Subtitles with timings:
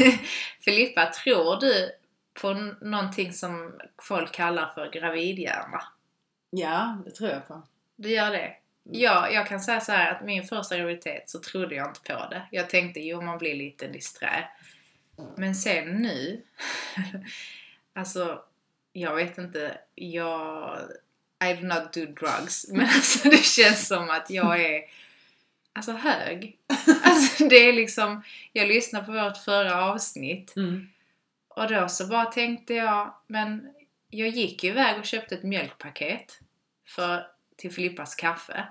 [0.64, 1.92] Filippa, tror du
[2.40, 5.82] på någonting som folk kallar för gravidhjärna?
[6.50, 7.62] Ja, det tror jag på.
[7.96, 8.54] Du gör det?
[8.82, 12.26] Ja, jag kan säga så här att min första graviditet så trodde jag inte på
[12.30, 12.42] det.
[12.50, 14.48] Jag tänkte jo, man blir lite disträ.
[15.36, 16.42] Men sen nu,
[17.94, 18.42] alltså
[18.92, 20.78] jag vet inte, jag...
[21.44, 22.66] I do not do drugs.
[22.72, 24.82] Men alltså det känns som att jag är
[25.72, 26.58] alltså hög.
[27.02, 30.88] Alltså det är liksom, jag lyssnade på vårt förra avsnitt Mm.
[31.48, 33.74] och då så bara tänkte jag, men
[34.10, 36.38] jag gick ju iväg och köpte ett mjölkpaket
[36.86, 38.64] för, till Filippas kaffe.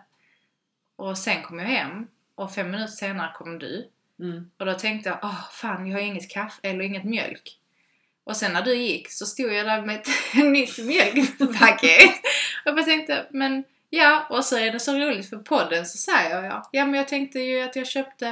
[0.95, 3.90] Och sen kom jag hem och fem minuter senare kom du.
[4.20, 4.52] Mm.
[4.57, 7.55] Och då tänkte jag, åh fan jag har inget kaffe eller inget mjölk.
[8.23, 10.07] Och sen när du gick så stod jag där med ett
[10.45, 12.16] nytt mjölkpaket.
[12.66, 16.43] Och jag tänkte, men ja, och så är det så roligt för podden så säger
[16.43, 18.25] jag, ja men jag tänkte ju att jag köpte,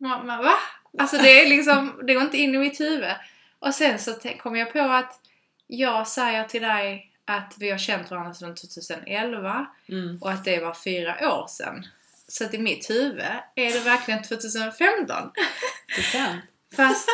[0.00, 0.52] Ma- ma- va?
[0.98, 3.14] Alltså det är liksom, det går inte in i mitt huvud.
[3.58, 5.20] Och sen så kom jag på att
[5.66, 10.18] jag säger till dig att vi har känt varandra sedan 2011 Mm.
[10.20, 11.86] och att det var fyra år sedan.
[12.28, 15.30] Så att i mitt huvud är det verkligen 2015.
[15.86, 16.42] Det är sant.
[16.76, 17.08] Fast,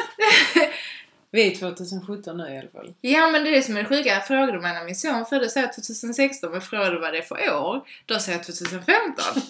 [1.35, 2.95] Vi är 2017 nu i alla fall.
[3.01, 4.21] ja men det är det som är det sjuka.
[4.21, 7.23] Frågar du mig när min son föddes jag 2016 men frågar du vad det är
[7.23, 9.25] för år, då säger jag 2015.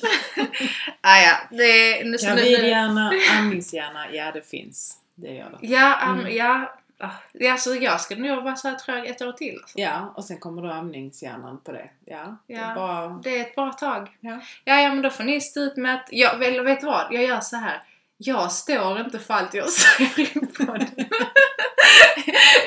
[1.00, 2.18] ah, ja, det är...
[2.18, 4.98] Så Gravidhjärna, amningshjärna, ja det finns.
[5.14, 5.66] Det gör det.
[5.66, 6.36] Ja, um, Mm.
[6.36, 6.74] ja.
[6.98, 9.58] ah, ja, Alltså jag ska nog vara så här trög ett år till.
[9.62, 9.78] Alltså.
[9.78, 11.90] Ja, och sen kommer då amningshjärnan på det.
[12.04, 12.60] Ja, det Ja.
[12.70, 13.08] är bara...
[13.08, 14.08] Det är ett bra tag.
[14.20, 14.40] Ja.
[14.64, 17.06] Ja, ja men då får ni stå ut med att, jag, eller vet du vad?
[17.10, 17.82] Jag gör så här.
[18.26, 20.88] Jag står inte för allt jag säger i podden.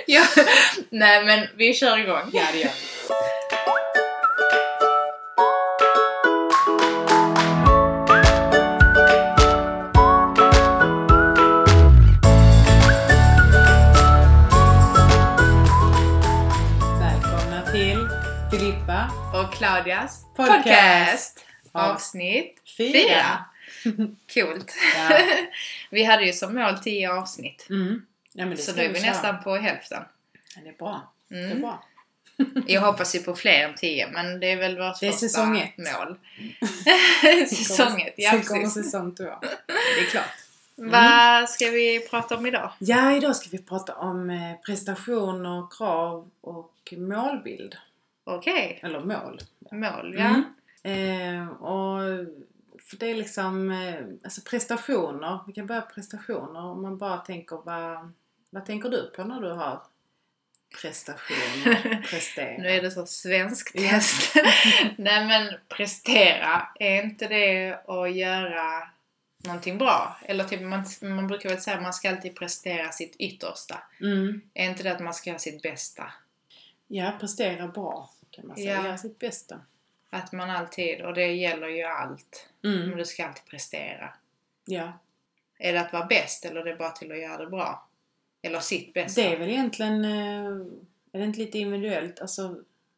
[0.07, 0.23] ja,
[0.89, 2.29] nej men vi kör igång.
[2.33, 3.87] Ja, det gör vi.
[16.99, 18.07] Välkomna till
[18.51, 20.63] Filippa Och Claudias Podcast.
[20.63, 21.45] podcast.
[21.71, 22.91] Avsnitt fyra.
[22.93, 23.45] fyra.
[24.33, 24.75] Coolt.
[24.95, 25.19] Ja.
[25.91, 27.67] vi hade ju som mål 10 avsnitt.
[27.69, 28.05] Mm.
[28.33, 30.03] Ja, Så nu är vi nästan på hälften.
[30.55, 31.11] Ja, det är bra.
[31.27, 31.61] Det är Mm.
[31.61, 31.83] bra.
[32.67, 35.27] Jag hoppas ju på fler än 10 men det är väl vårt Det är första
[35.27, 35.77] säsong ett.
[35.77, 36.17] mål.
[37.47, 39.23] säsong ett, ja Sen kommer säsong två.
[39.23, 40.23] Det är klart.
[40.75, 42.71] Vad ska vi prata om idag?
[42.79, 47.75] Ja, idag ska vi prata om eh, prestationer, krav och målbild.
[48.23, 49.41] Okej, Eller mål.
[49.71, 50.41] mål ja.
[50.83, 51.39] Mm.
[51.41, 51.99] Eh, och
[52.87, 56.59] för det är liksom, eh, alltså prestationer, vi kan börja med prestationer.
[56.59, 58.13] Om man bara tänker, vad,
[58.49, 59.81] vad tänker du på när du har
[60.81, 62.57] prestationer, prestera?
[62.57, 64.35] Nu är det så svenskt test.
[64.97, 68.89] Nej men prestera, är inte det att göra
[69.37, 70.17] någonting bra?
[70.25, 73.83] Eller typ man, man brukar väl säga att man ska alltid prestera sitt yttersta.
[74.01, 74.41] Mm.
[74.53, 76.11] Är inte det att man ska göra sitt bästa?
[76.87, 78.75] Ja, prestera bra kan man säga.
[78.75, 78.85] Ja.
[78.85, 79.59] Göra sitt bästa.
[80.09, 82.97] Att man alltid, och det gäller ju allt, men Mm.
[82.97, 84.13] du ska alltid prestera.
[84.65, 84.93] Ja.
[85.59, 87.87] Är det att vara bäst eller är det bara till att göra det bra?
[88.41, 89.21] Eller sitt bästa?
[89.21, 90.45] Det är väl egentligen, eh,
[91.11, 92.19] är det inte lite individuellt?
[92.21, 92.55] Alltså,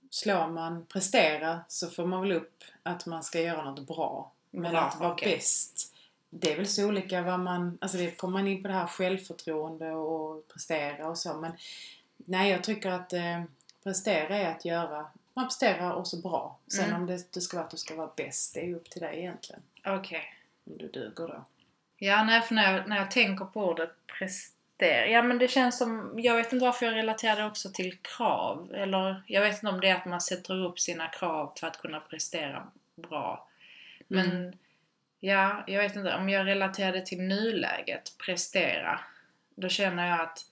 [0.10, 4.32] slår man prestera så får man väl upp att man ska göra något bra.
[4.52, 5.36] Men Bra, att vara okej.
[5.36, 5.96] bäst,
[6.30, 8.88] det är väl så olika vad man, alltså det kommer man in på det här
[8.88, 11.34] självförtroende och prestera och så.
[11.34, 11.52] Men
[12.18, 13.44] nej, jag tycker att eh,
[13.84, 15.08] prestera är att göra,
[15.40, 16.60] man presterar och så bra.
[16.68, 17.02] Sen Mm.
[17.02, 19.02] om det, det ska vara att du ska vara bäst, det är ju upp till
[19.02, 19.62] dig egentligen.
[19.86, 20.34] Okej.
[20.66, 21.46] Om du duger då.
[21.98, 23.90] Ja, nej, för när jag, när jag tänker på ordet
[24.20, 25.08] prestera.
[25.08, 26.14] Ja, men det känns som...
[26.18, 28.74] Jag vet inte varför jag relaterar det också till krav.
[28.76, 31.78] Eller jag vet inte om det är att man sätter upp sina krav för att
[31.82, 33.48] kunna prestera bra.
[34.08, 34.58] Men Mm.
[35.20, 36.16] ja, jag vet inte.
[36.16, 39.00] Om jag relaterar det till nuläget, prestera.
[39.56, 40.46] Då känner jag att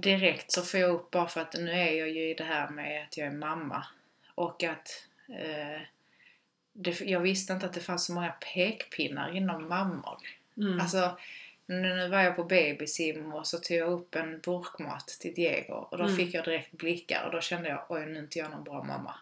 [0.00, 2.68] direkt så får jag upp bara för att nu är jag ju i det här
[2.68, 3.86] med att jag är mamma.
[4.38, 5.80] Och att eh,
[6.72, 10.18] det, jag visste inte att det fanns så många pekpinnar inom mammor.
[10.56, 10.80] Mm.
[10.80, 11.18] Alltså,
[11.66, 15.74] nu, nu var jag på babysim och så tog jag upp en burkmat till Diego
[15.74, 16.16] och då Mm.
[16.16, 18.82] fick jag direkt blickar och då kände jag oj nu är inte jag någon bra
[18.82, 19.14] mamma.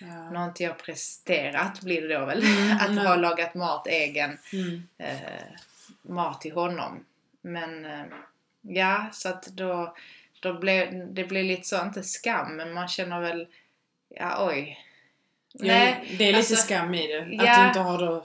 [0.00, 0.38] Nu ja.
[0.38, 2.42] har inte jag presterat blir det då väl.
[2.42, 3.06] Mm, att nej.
[3.06, 4.82] ha lagat mat, egen Mm.
[4.98, 5.42] eh,
[6.02, 7.04] mat till honom.
[7.40, 8.04] Men eh,
[8.60, 9.96] ja, så att då,
[10.40, 13.46] då blev det blev lite så, inte skam men man känner väl
[14.14, 14.78] ja oj.
[15.52, 17.18] Ja, Nej, det är lite alltså, skam i det.
[17.18, 17.60] Att ja.
[17.60, 18.24] du inte har då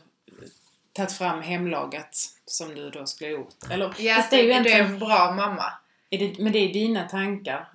[0.94, 3.72] tagit fram hemlagat som du då skulle ha gjort.
[3.72, 5.74] Eller, ja, fast det, det är ju du är egentligen, en bra mamma.
[6.10, 7.70] är det, men det är dina tankar.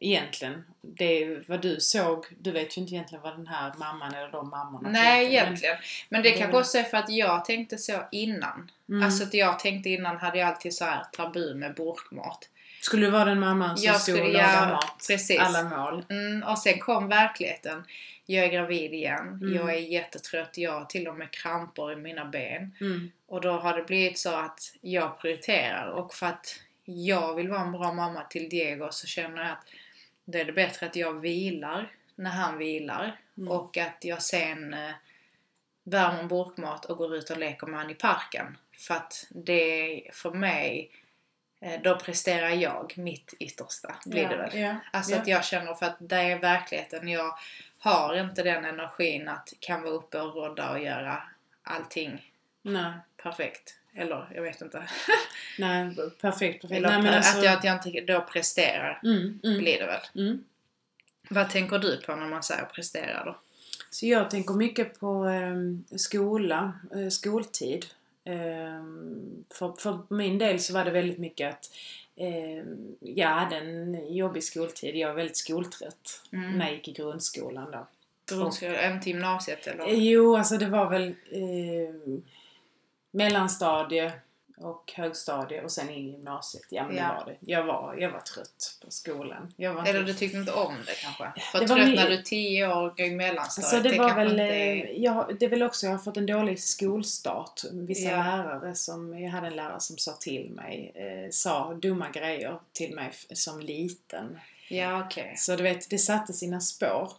[0.00, 0.64] egentligen.
[0.82, 4.30] Det är vad du såg, du vet ju inte egentligen vad den här mamman eller
[4.30, 5.76] de mammorna Nej, tänkte, egentligen.
[6.08, 8.70] Men det det kanske också är för att jag tänkte så innan.
[8.88, 9.02] Mm.
[9.02, 12.48] Alltså att jag tänkte innan hade jag alltid så här tabu med burkmat.
[12.80, 15.04] Skulle du vara den mamman som Jag stod och lagade mat?
[15.08, 15.40] precis.
[15.40, 16.04] Alla mål?
[16.08, 17.84] Mm, och sen kom verkligheten.
[18.26, 19.38] Jag är gravid igen.
[19.42, 19.54] Mm.
[19.54, 20.58] Jag är jättetrött.
[20.58, 22.74] Jag har till och med krampor i mina ben.
[22.80, 23.10] Mm.
[23.26, 25.86] Och då har det blivit så att jag prioriterar.
[25.86, 29.66] Och för att jag vill vara en bra mamma till Diego så känner jag att
[30.24, 33.16] det är det bättre att jag vilar när han vilar.
[33.38, 33.48] Mm.
[33.48, 34.90] Och att jag sen eh,
[35.84, 38.56] värmer burkmat och går ut och leker med han i parken.
[38.78, 40.90] För att det för mig,
[41.82, 43.94] då presterar jag mitt yttersta.
[44.06, 44.58] Blir det väl.
[44.58, 44.76] Ja.
[44.92, 47.08] Alltså att jag känner för att det är verkligheten.
[47.08, 47.38] Jag
[47.78, 51.22] har inte den energin att kan vara uppe och rodda och göra
[51.62, 52.30] allting
[52.62, 52.92] Nej,
[53.22, 53.74] perfekt.
[53.94, 54.82] Eller jag vet inte.
[55.58, 56.62] nej, perfekt.
[56.62, 56.62] perfekt.
[56.82, 57.38] Nej, men alltså...
[57.38, 59.00] att, jag, att jag inte då presterar.
[59.04, 60.00] Mm, mm, Blir det väl.
[60.14, 60.44] mm.
[61.30, 63.38] Vad tänker du på när man säger prestera då?
[63.90, 67.86] Så jag tänker mycket på eh, skola, eh, skoltid.
[68.24, 68.84] Eh,
[69.54, 71.70] för, för min del så var det väldigt mycket att
[72.16, 72.64] eh,
[73.00, 74.96] jag hade en jobbig skoltid.
[74.96, 76.58] Jag var väldigt skoltrött Mm.
[76.58, 77.86] när jag gick i grundskolan då.
[78.36, 79.88] Grundskola, även till gymnasiet eller?
[79.88, 82.20] Eh, Jo, alltså det var väl eh,
[83.10, 84.12] mellanstadie
[84.60, 86.64] och högstadie och sen in i gymnasiet.
[86.70, 87.02] Ja, men Ja.
[87.08, 87.36] det var det.
[87.52, 89.54] Jag var, jag var trött på skolan.
[89.56, 91.40] Var Eller du tyckte inte om det kanske?
[91.52, 93.74] För Det var trött mer- när du är 10 år i mellanstadiet.
[93.74, 94.44] Alltså det var kanske väl, inte
[94.90, 97.60] eh, jag, det är väl också, jag har fått en dålig skolstart.
[97.72, 98.16] Vissa Ja.
[98.16, 102.94] lärare som, jag hade en lärare som sa till mig, eh, sa dumma grejer till
[102.94, 104.38] mig som liten.
[104.68, 105.34] Ja okej.
[105.36, 107.12] Så du vet, det satte sina spår.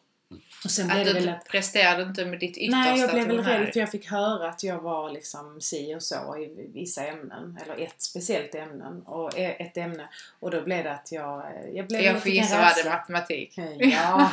[0.63, 3.43] Och sen Att du väl att presterade inte med ditt yttersta Nej, jag blev väl
[3.43, 7.59] rädd för jag fick höra att jag var liksom si och så i vissa ämnen.
[7.63, 10.09] Eller ett speciellt ämnen och e- ett ämne.
[10.39, 11.43] Och då blev det att jag...
[11.73, 13.53] Jag, blev, Jag får gissa vad det är matematik.
[13.79, 14.31] Ja.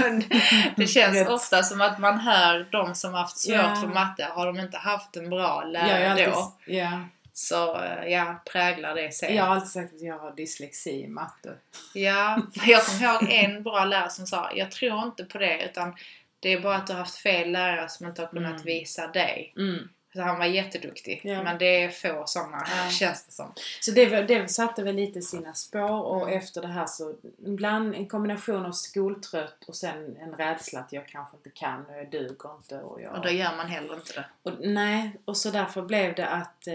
[0.77, 3.77] det känns ofta som att man hör de som haft svårt Ja.
[3.81, 7.01] för matte, har de inte haft en bra lärare alltid, då, ja,
[7.41, 9.35] så eh, ja, präglar det sig.
[9.35, 11.55] jag har alltid sagt att jag har dyslexi i matte.
[11.95, 15.65] Ja, för jag kommer ihåg en bra lärare som sa, jag tror inte på det
[15.65, 15.95] utan
[16.41, 18.63] det är bara att du har haft fel lärare som inte har kunnat Mm.
[18.65, 19.53] visa dig.
[19.57, 19.89] Mm.
[20.19, 21.21] Så han var jätteduktig.
[21.25, 21.43] Ja.
[21.43, 22.91] Men det är få sådana, Ja.
[22.91, 23.53] känns det som.
[23.81, 26.39] Så det, det satte väl lite sina spår och Mm.
[26.39, 27.15] efter det här så
[27.47, 31.97] ibland en kombination av skoltrött och sen en rädsla att jag kanske inte kan och
[31.99, 33.15] jag duger inte och jag...
[33.15, 34.25] Och då gör man heller inte det.
[34.51, 36.75] Och, nej, och så därför blev det att eh,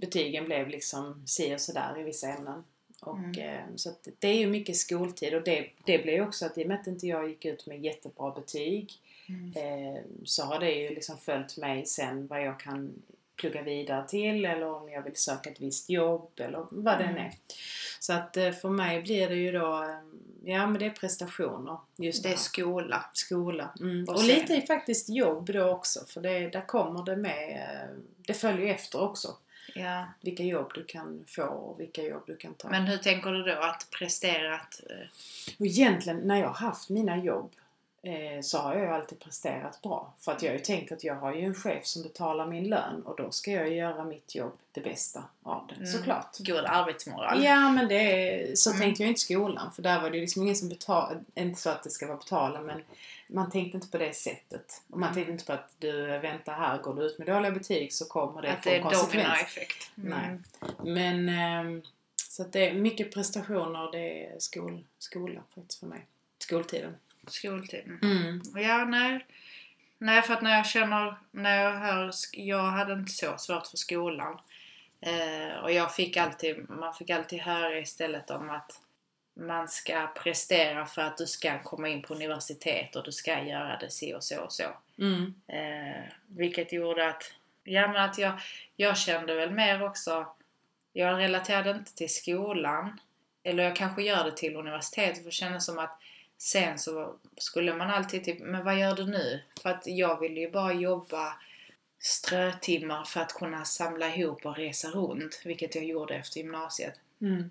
[0.00, 2.64] betygen blev liksom si och sådär i vissa ämnen.
[3.00, 3.38] Och, Mm.
[3.40, 6.68] eh, så det är ju mycket skoltid och det, det blev också att i och
[6.68, 8.92] med att inte jag gick ut med jättebra betyg
[9.28, 9.52] Mm.
[9.96, 13.02] eh, så har det ju liksom följt mig sen vad jag kan
[13.36, 17.16] plugga vidare till eller om jag vill söka ett visst jobb eller vad det Mm.
[17.16, 17.30] är.
[18.00, 19.98] Så att eh, för mig blir det ju då, eh,
[20.54, 21.78] ja men det är prestationer.
[21.96, 23.04] Just Det det är skola.
[23.12, 23.74] Skola.
[23.80, 24.04] Mm.
[24.08, 27.96] Och Och, lite faktiskt jobb då också för det, där kommer det med, eh,
[28.26, 29.36] det följer ju efter också.
[29.74, 30.06] Ja.
[30.20, 32.68] Vilka jobb du kan få och vilka jobb du kan ta.
[32.68, 34.80] Men hur tänker du då att prestera att...
[34.90, 35.06] eh,
[35.58, 37.52] Och egentligen när jag har haft mina jobb
[38.42, 40.12] så har jag ju alltid presterat bra.
[40.18, 42.64] För att jag har ju tänkt att jag har ju en chef som betalar min
[42.68, 45.86] lön och då ska jag göra mitt jobb det bästa av det, Mm.
[45.86, 46.38] såklart.
[46.38, 47.44] God arbetsmoral?
[47.44, 47.94] Ja men det
[48.40, 48.80] är, så Mm.
[48.82, 51.70] tänkte jag inte skolan för där var det ju liksom ingen som betalade, inte så
[51.70, 52.82] att det ska vara betala men
[53.28, 54.82] man tänkte inte på det sättet.
[54.90, 55.14] Och man Mm.
[55.14, 58.42] tänkte inte på att du, vänta här, går du ut med dåliga betyg så kommer
[58.42, 59.12] det att få det en är konsekvens.
[59.26, 59.90] dominoeffekt?
[59.98, 60.10] Mm.
[60.10, 60.38] Nej.
[60.94, 61.82] Men ehm,
[62.30, 66.06] så att det är mycket prestationer, det är skol, skola faktiskt för mig.
[66.38, 66.96] Skoltiden.
[67.32, 67.98] Skoltiden.
[68.02, 68.42] Mm.
[68.54, 69.26] Ja, nej.
[69.98, 73.76] Nej, för att när jag känner, när jag hör, jag hade inte så svårt för
[73.76, 74.40] skolan.
[75.00, 78.80] Eh, och jag fick alltid, man fick alltid höra istället om att
[79.38, 83.78] man ska prestera för att du ska komma in på universitet och du ska göra
[83.78, 84.64] det så och så och så.
[84.98, 85.34] Mm.
[85.46, 87.32] Eh, vilket gjorde att,
[87.64, 88.40] ja men att jag,
[88.76, 90.26] jag kände väl mer också,
[90.92, 93.00] jag relaterade inte till skolan,
[93.42, 96.00] eller jag kanske gör det till universitetet för det kändes som att
[96.38, 99.42] sen så skulle man alltid typ, men vad gör du nu?
[99.62, 101.36] För att jag ville ju bara jobba
[101.98, 106.94] strötimmar för att kunna samla ihop och resa runt, vilket jag gjorde efter gymnasiet.
[107.20, 107.50] Mm.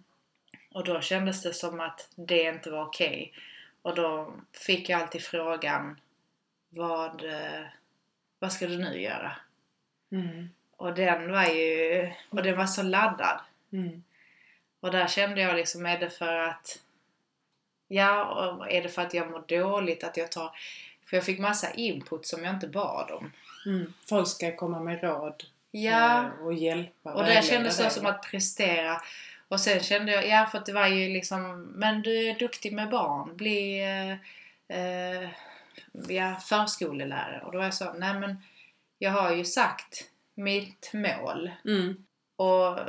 [0.72, 3.34] Och då kändes det som att det inte var okej.
[3.82, 6.00] Och då fick jag alltid frågan
[6.70, 7.66] vad, eh,
[8.40, 9.32] vad ska du nu göra?
[10.12, 10.50] Mm.
[10.78, 13.40] Och den var ju, och den var så laddad.
[13.72, 14.04] Mm.
[14.80, 16.80] Och där kände jag liksom, är det för att,
[17.88, 20.52] ja, och är det för att jag mår dåligt att jag tar,
[21.10, 23.32] för jag fick massa input som jag inte bad om.
[23.66, 23.94] Mm.
[24.10, 27.14] Folk ska komma med råd Ja, eh, och hjälpa.
[27.14, 29.02] och det kändes så som att prestera.
[29.48, 32.74] Och sen kände jag, ja för att det var ju liksom, men du är duktig
[32.74, 34.12] med barn, bli eh,
[34.80, 35.30] eh,
[36.08, 37.42] ja, förskolelärare.
[37.46, 38.38] Och då var jag så, nej men
[39.00, 41.52] jag har ju sagt mitt mål.
[41.66, 42.06] Mm.
[42.36, 42.80] Och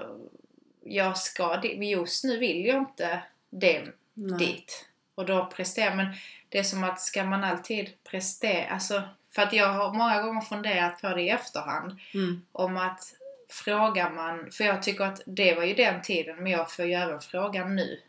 [0.84, 4.38] jag ska, di- just nu vill jag inte det Nej.
[4.38, 4.87] dit.
[5.18, 5.94] Och då prestera.
[5.94, 6.06] Men
[6.48, 9.02] det är som att ska man alltid prestera, alltså
[9.34, 11.98] för att jag har många gånger funderat på det i efterhand.
[12.14, 12.42] Mm.
[12.52, 13.14] Om att
[13.50, 16.92] frågar man, för jag tycker att det var ju den tiden, men jag får ju
[16.92, 18.00] även frågan nu.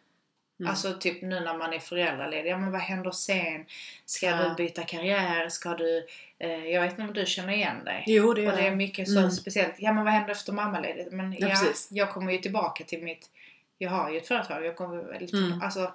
[0.59, 0.69] Mm.
[0.69, 3.65] Alltså typ nu när man är föräldraledig, ja men vad händer sen?
[4.05, 4.37] Ska Ja.
[4.49, 5.49] du byta karriär?
[5.49, 6.07] Ska du,
[6.39, 8.03] eh, jag vet inte om du känner igen dig?
[8.07, 9.31] Jo, det Och det är gör mycket så Mm.
[9.31, 11.11] speciellt, ja men vad händer efter mammaledigt?
[11.11, 11.57] Men Ja, ja,
[11.89, 13.29] jag kommer ju tillbaka till mitt,
[13.77, 15.61] jag har ju ett företag, jag kommer väl till, Mm.
[15.61, 15.93] alltså,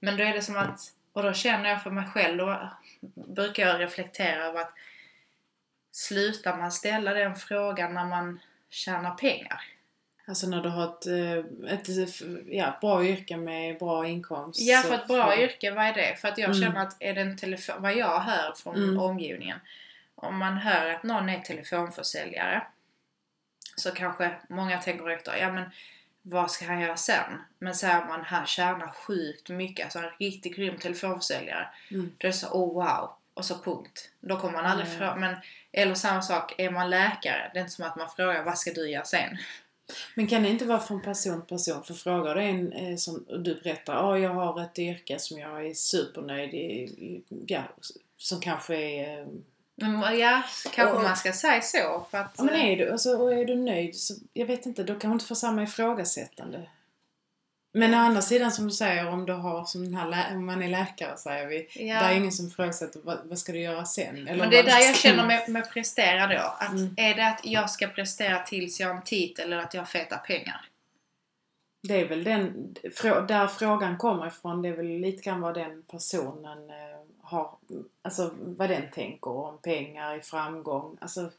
[0.00, 0.80] men då är det som att,
[1.12, 2.70] och då känner jag för mig själv, då
[3.14, 4.72] brukar jag reflektera över att
[5.92, 8.40] slutar man ställa den frågan när man
[8.70, 9.60] tjänar pengar?
[10.26, 14.60] Alltså när du har ett, eh, ett ja, bra yrke med bra inkomst.
[14.60, 16.16] Ja, för ett bra får- yrke, vad är det?
[16.20, 16.62] För att jag Mm.
[16.62, 18.98] känner att är det en telefon, vad jag hör från Mm.
[18.98, 19.58] omgivningen,
[20.14, 22.62] om man hör att någon är telefonförsäljare
[23.76, 25.70] så kanske många tänker efter, ja men
[26.30, 27.42] vad ska han göra sen?
[27.58, 31.68] Men säger man han tjänar sjukt mycket, alltså en riktigt grym telefonförsäljare.
[31.90, 32.12] Mm.
[32.18, 34.10] Då är det så, oh wow, och så punkt.
[34.20, 34.98] Då kommer man aldrig Nej.
[34.98, 35.36] fråga, men
[35.72, 38.72] eller samma sak, är man läkare, det är inte som att man frågar vad ska
[38.72, 39.38] du göra sen?
[40.14, 41.84] Men kan det inte vara från person till person?
[41.84, 45.66] För frågar du en eh, som du berättar, ja jag har ett yrke som jag
[45.66, 47.62] är supernöjd i, i ja,
[48.16, 49.20] som kanske är...
[49.20, 49.26] eh,
[49.80, 50.42] Men ja,
[50.72, 52.06] kanske Och- man ska säga så.
[52.10, 54.82] För att, Ja men är du, alltså, och är du nöjd så, jag vet inte,
[54.82, 56.68] då kan man inte få samma ifrågasättande.
[57.74, 60.62] Men å andra sidan som du säger, om du har som den här, om man
[60.62, 61.94] är läkare säger vi, Ja.
[62.00, 64.28] det är ingen som ifrågasätter vad, vad ska du göra sen?
[64.28, 66.54] Eller Men det är där jag känner med, med prestera då.
[66.58, 66.94] Att Mm.
[66.96, 69.86] Är det att jag ska prestera tills jag har en titel eller att jag har
[69.86, 70.60] feta pengar?
[71.88, 72.74] Det är väl den,
[73.28, 76.97] där frågan kommer ifrån, det är väl lite grann vad den personen eh,
[77.28, 77.50] har,
[78.02, 80.96] alltså vad den tänker om pengar i framgång.
[81.00, 81.30] Alltså,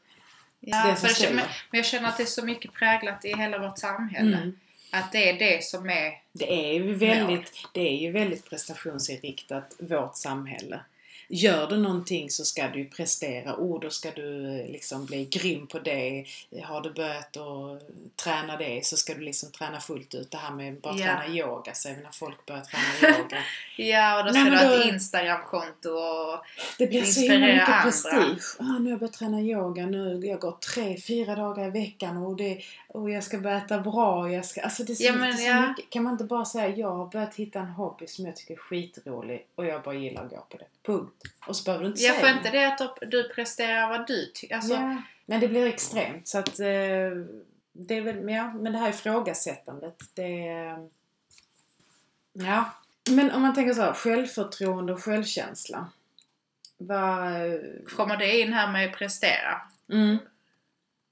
[0.60, 3.58] Ja, för det, men, men jag känner att det är så mycket präglat i hela
[3.58, 4.36] vårt samhälle.
[4.36, 4.58] mm.
[4.92, 6.22] Att det är det som är...
[6.32, 10.80] Det är ju väldigt, det är ju väldigt prestationsinriktat, vårt samhälle.
[11.32, 13.54] Gör du någonting så ska du prestera.
[13.58, 16.24] Oh, då ska du eh, liksom bli grym på det.
[16.64, 17.82] Har du börjat att
[18.16, 20.30] träna det så ska du liksom träna fullt ut.
[20.30, 21.04] Det här med bara Ja.
[21.06, 23.38] träna yoga, säger vi när folk börjar träna yoga.
[23.76, 26.44] Ja, och då Nej, ska du men ha ett Instagramkonto och...
[26.78, 27.82] Det blir så himla mycket andra.
[27.82, 28.56] prestige.
[28.58, 29.86] Ah, nu har jag börjat träna yoga.
[29.86, 33.78] Nu, jag går tre, fyra dagar i veckan och, det, och jag ska börja äta
[33.80, 34.32] bra.
[34.32, 35.68] Jag ska, alltså det är så, Ja, men så ja.
[35.68, 35.90] mycket.
[35.90, 38.58] Kan man inte bara säga jag har börjat hitta en hobby som jag tycker är
[38.58, 40.64] skitrolig och jag bara gillar att gå på det.
[40.92, 41.22] Punkt.
[41.46, 44.26] Och så behöver du inte Jag får säga inte det att du presterar vad du
[44.34, 44.54] tycker.
[44.54, 46.28] Alltså, ja, men det blir extremt.
[46.28, 46.66] Så att eh,
[47.72, 49.96] det är väl, ja, men det här ifrågasättandet.
[50.14, 50.30] Det
[52.32, 52.70] ja.
[53.10, 55.88] Men om man tänker så här, självförtroende och självkänsla.
[56.76, 57.32] Vad...
[57.96, 59.60] Kommer det in här med prestera?
[59.88, 60.18] Mm.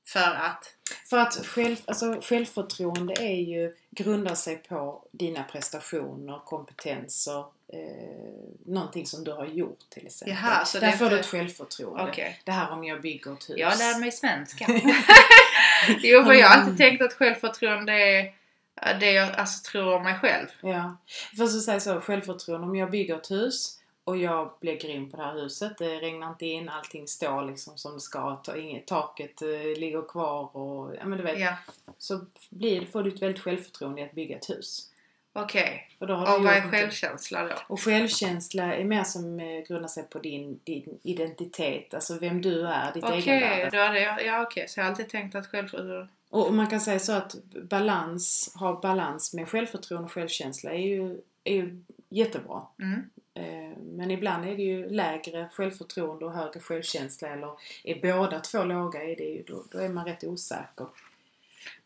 [0.09, 0.75] För att...
[1.11, 7.38] För att själv, alltså, självförtroende är ju, grundar sig på dina prestationer, kompetenser,
[7.73, 10.37] eh, någonting som du har gjort till exempel.
[10.43, 12.03] Jaha, så det Där är får du för- ett självförtroende.
[12.03, 12.41] Okej.
[12.45, 13.59] Det här om jag bygger ett hus.
[13.59, 14.67] Jag lär mig svenska.
[16.03, 20.19] jo, för jag har alltid tänkt att självförtroende är det jag alltså, tror om mig
[20.19, 20.47] själv.
[20.61, 20.97] Ja.
[21.37, 22.67] För så säger så, självförtroende.
[22.67, 23.77] Om jag bygger ett hus
[24.09, 25.79] och jag blir grym på det här huset.
[25.79, 28.43] Det regnar inte in, allting står liksom som det ska.
[28.87, 29.49] Taket eh,
[29.79, 31.41] ligger kvar och ja men du vet.
[31.41, 31.57] Ja,
[31.99, 34.91] Så blir, får du ett väldigt självförtroende i att bygga ett hus.
[35.33, 35.91] okej.
[35.99, 37.55] Och, har du Och vad är självkänsla då?
[37.69, 42.67] Och självkänsla är mer som eh, grundar sig på din, din identitet, alltså vem du
[42.67, 43.79] är, ditt Okej, egenvärde.
[43.79, 44.69] är det, ja okej.
[44.69, 46.09] Så jag har alltid tänkt att självförtroende...
[46.31, 51.21] Och man kan säga så att balans, ha balans med självförtroende och självkänsla är ju,
[51.45, 52.62] är ju jättebra.
[52.79, 53.11] Mm.
[53.38, 57.50] Eh, Men ibland är det ju lägre självförtroende och högre självkänsla eller
[57.85, 60.87] är båda två låga är det ju, då, då är man rätt osäker.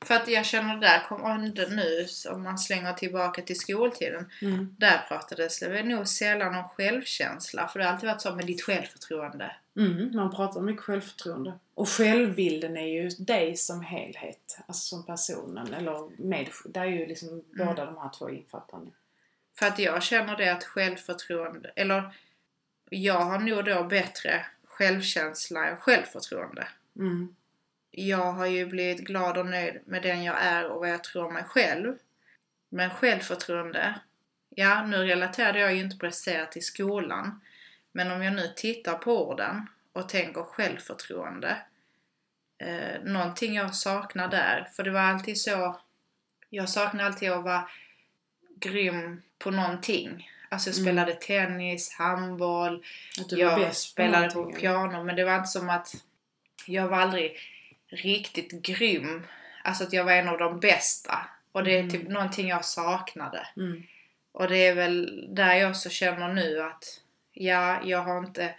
[0.01, 4.31] För att jag känner där, kom, nu om man slänger tillbaka till skoltiden.
[4.43, 4.77] Mm.
[4.79, 7.69] Där pratades det väl nog sällan om självkänsla.
[7.69, 9.57] För det har alltid varit så med ditt självförtroende.
[9.77, 11.53] Mm, man pratar om mycket självförtroende.
[11.75, 15.75] Och självbilden är ju dig som helhet, alltså som personen.
[15.75, 18.91] Eller med, där är ju liksom båda de här två infattande.
[19.59, 22.15] För att jag känner det att självförtroende, eller
[22.91, 26.69] jag har nog då bättre självkänsla än självförtroende.
[26.97, 27.37] Mm.
[27.91, 31.27] Jag har ju blivit glad och nöjd med den jag är och vad jag tror
[31.27, 31.95] om mig själv.
[32.69, 34.01] Men självförtroende,
[34.49, 37.41] ja nu relaterade jag ju inte presterat i skolan.
[37.93, 41.57] Men om jag nu tittar på orden och tänker självförtroende.
[42.59, 45.81] Eh, någonting jag saknar där, för det var alltid så
[46.51, 47.69] jag saknar alltid att vara
[48.63, 50.31] grym på någonting.
[50.49, 50.85] Alltså jag Mm.
[50.87, 52.85] spelade tennis, handboll,
[53.39, 55.95] jag spelade på piano men det var inte som att
[56.67, 57.37] jag var aldrig
[57.89, 59.27] riktigt grym.
[59.65, 61.19] Alltså att jag var en av de bästa.
[61.53, 61.91] Och det är Mm.
[61.91, 63.47] typ någonting jag saknade.
[63.57, 63.83] Mm.
[64.33, 67.01] Och det är väl där jag också känner nu att
[67.33, 68.55] ja, jag har inte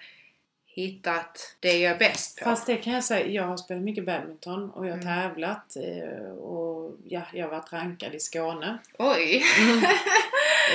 [0.75, 2.43] hittat det jag är bäst på.
[2.43, 5.21] Fast det kan jag säga, jag har spelat mycket badminton och jag har Mm.
[5.29, 8.77] tävlat eh, och ja, jag har varit rankad i Skåne.
[8.97, 9.43] Oj!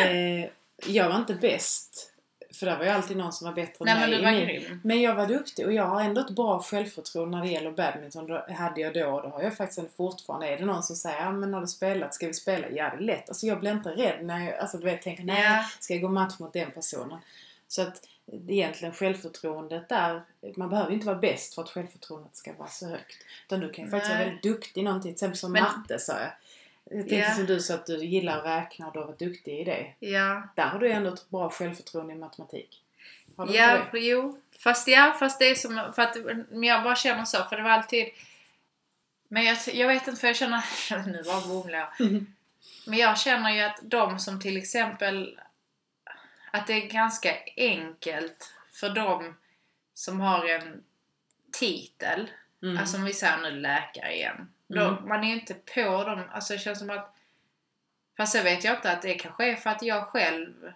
[0.06, 0.50] Eh,
[0.86, 2.12] jag var inte bäst,
[2.54, 4.46] för där var ju alltid någon som var bättre Nej än men mig.
[4.46, 4.80] min- grym.
[4.84, 8.26] Men jag var duktig och jag har ändå ett bra självförtroende när det gäller badminton.
[8.26, 10.48] Det hade jag då och det har jag faktiskt ändå fortfarande.
[10.48, 12.66] Är det någon som säger ja men har du spelat, ska vi spela?
[12.70, 13.28] Ja det är lätt.
[13.28, 16.08] Alltså jag blir inte rädd när jag alltså, du vet, tänker nej, ska jag gå
[16.08, 17.18] match mot den personen?
[17.68, 18.02] Så att
[18.48, 20.22] egentligen självförtroendet där,
[20.56, 23.16] man behöver inte vara bäst för att självförtroendet ska vara så högt.
[23.46, 25.98] Utan du kan ju faktiskt vara väldigt duktig i någonting, till exempel som Men- matte
[25.98, 26.30] sa jag.
[26.90, 27.34] Jag tänkte Ja.
[27.34, 29.94] som du sa att du gillar att räkna och du har varit duktig i det.
[29.98, 30.42] Ja.
[30.56, 32.82] Där har du ändå ett bra självförtroende i matematik.
[33.36, 33.98] Har du Ja, det?
[33.98, 34.40] jo.
[34.58, 36.16] Fast ja, fast det är som, för att
[36.50, 38.06] men jag bara känner så, för det var alltid
[39.28, 40.62] men jag, jag vet inte för jag känner,
[41.06, 42.00] nu var jag.
[42.00, 42.26] Mm.
[42.86, 45.40] Men jag känner ju att de som till exempel
[46.58, 49.36] att det är ganska enkelt för dem
[49.94, 50.82] som har en
[51.52, 52.30] titel,
[52.62, 52.78] Mm.
[52.78, 54.48] alltså om vi säger nu läkare igen.
[54.66, 55.08] Då, Mm.
[55.08, 57.14] Man är ju inte på dem, alltså det känns som att
[58.16, 60.72] Fast så vet jag inte att det kanske är för att jag själv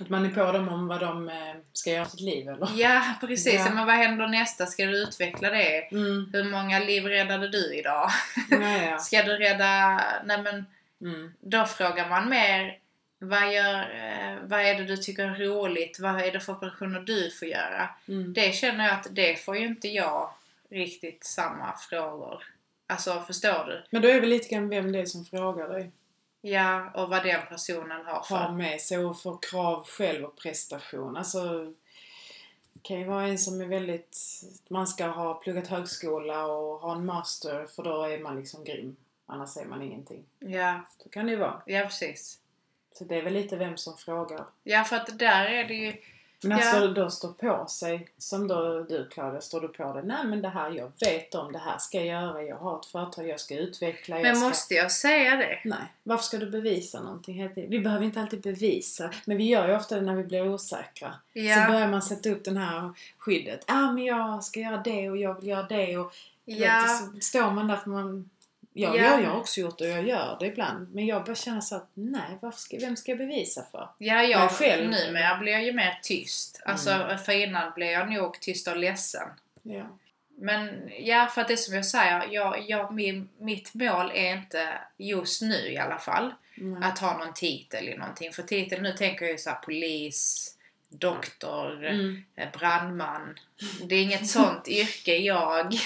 [0.00, 2.68] Att man är på dem om vad de eh, ska göra i sitt liv eller?
[2.74, 3.70] Ja precis, Ja.
[3.74, 4.66] men vad händer nästa?
[4.66, 5.92] Ska du utveckla det?
[5.92, 6.30] Mm.
[6.32, 8.10] Hur många liv räddade du idag?
[8.50, 8.98] Ja, ja.
[9.08, 10.00] Ska du rädda...
[10.24, 10.66] Nej men
[11.00, 11.32] Mm.
[11.40, 12.78] då frågar man mer
[13.18, 16.00] vad, gör, eh, vad är det du tycker är roligt?
[16.00, 17.88] Vad är det för operationer du får göra?
[18.08, 18.32] Mm.
[18.32, 20.30] Det känner jag att det får ju inte jag
[20.70, 22.44] riktigt samma frågor.
[22.86, 23.84] Alltså förstår du?
[23.90, 25.90] Men då är det lite grann vem det är som frågar dig.
[26.40, 28.52] Ja, och vad den personen har Har för...
[28.52, 31.16] med sig och får krav själv och prestation.
[31.16, 31.64] Alltså,
[32.72, 34.18] det kan ju vara en som är väldigt...
[34.68, 38.96] Man ska ha pluggat högskola och ha en master för då är man liksom grym.
[39.26, 40.24] Annars är man ingenting.
[40.38, 41.62] Ja, Så kan det ju vara.
[41.66, 42.38] ja precis.
[42.98, 44.44] Så det är väl lite vem som frågar.
[44.64, 45.96] Ja, för att där är det ju...
[46.42, 46.70] Men Ja.
[46.70, 50.02] alltså då står på sig, som då du Claudia, står du på dig?
[50.06, 52.86] Nej men det här, jag vet om det här ska jag göra, jag har ett
[52.86, 54.48] företag, jag ska utveckla, jag Men ska...
[54.48, 55.60] måste jag säga det?
[55.64, 57.48] Nej, varför ska du bevisa någonting?
[57.68, 61.14] Vi behöver inte alltid bevisa, men vi gör ju ofta det när vi blir osäkra.
[61.32, 63.64] Så Ja, börjar man sätta upp den här skyddet.
[63.66, 66.12] ah, men jag ska göra det och jag vill göra det och
[66.44, 66.84] ja.
[66.88, 68.30] så står man där för man...
[68.78, 69.02] Ja, Ja.
[69.02, 70.94] jag, jag har också gjort det och jag gör det ibland.
[70.94, 73.88] Men jag bara känner så att nej, ska, vem ska jag bevisa för?
[73.98, 76.62] Ja, Jag jag själv- numera blir jag ju mer tyst.
[76.64, 77.18] Alltså, Mm.
[77.18, 79.28] för innan blev jag nog tyst och ledsen.
[79.62, 79.98] Ja.
[80.38, 84.32] Men ja, för att det är som jag säger, jag, jag, min, mitt mål är
[84.36, 86.82] inte just nu i alla fall Mm.
[86.82, 88.32] att ha någon titel i någonting.
[88.32, 90.52] För titel, nu tänker jag ju så här polis,
[90.88, 92.24] doktor, Mm.
[92.36, 93.38] eh, brandman.
[93.88, 95.70] Det är inget sånt yrke jag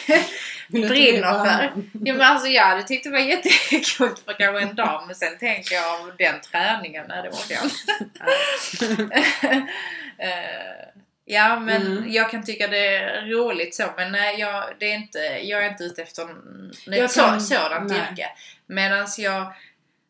[0.68, 1.62] brinner för.
[1.92, 5.38] Ja, men alltså jag hade tyckt det var jättekult för kanske en dag men sen
[5.38, 7.96] tänker jag av den träningen, nej det orkar jag inte.
[10.18, 10.88] Eh,
[11.24, 12.12] ja men Mm.
[12.12, 15.68] jag kan tycka det är roligt så men nej jag, det är inte, jag är
[15.70, 16.22] inte ute efter
[17.04, 17.98] ett kan- sådant nej.
[18.12, 18.28] yrke.
[18.66, 19.52] Medan jag,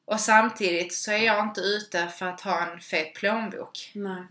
[0.04, 3.90] och samtidigt så är jag inte ute för att ha en fet plånbok.
[3.94, 4.22] Nej.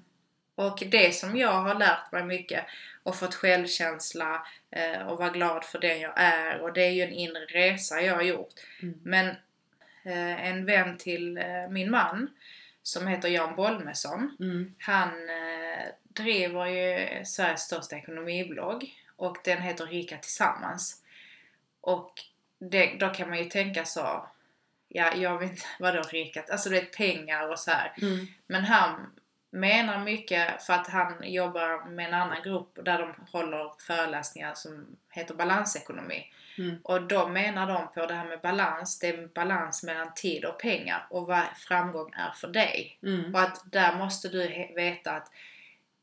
[0.59, 2.65] Och det som jag har lärt mig mycket
[3.03, 7.01] och fått självkänsla eh, och vara glad för den jag är och det är ju
[7.01, 8.53] en inre resa jag har gjort.
[8.81, 8.99] Mm.
[9.03, 9.27] Men
[10.03, 12.29] eh, en vän till eh, min man
[12.83, 14.75] som heter Jan Bolmesson Mm.
[14.79, 21.03] han eh, driver ju Sveriges största ekonomiblogg och den heter Rika Tillsammans.
[21.81, 22.13] Och
[22.59, 24.27] det, då kan man ju tänka så,
[24.87, 26.49] ja jag vet inte, vadå rikat?
[26.49, 27.93] Alltså det är pengar och så här.
[28.01, 28.27] Mm.
[28.47, 29.11] Men han
[29.49, 34.85] menar mycket för att han jobbar med en annan grupp där de håller föreläsningar som
[35.09, 36.33] heter balansekonomi.
[36.57, 36.75] Mm.
[36.83, 40.59] Och då menar de på det här med balans, det är balans mellan tid och
[40.59, 42.97] pengar och vad framgång är för dig.
[43.03, 43.35] Mm.
[43.35, 45.31] Och att där måste du veta att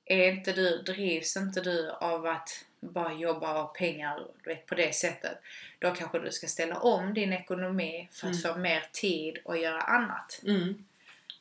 [0.04, 4.74] är inte du, drivs inte du av att bara jobba och pengar du vet, på
[4.74, 5.38] det sättet.
[5.78, 8.54] Då kanske du ska ställa om din ekonomi för att Mm.
[8.54, 10.40] få mer tid och göra annat.
[10.46, 10.84] Mm.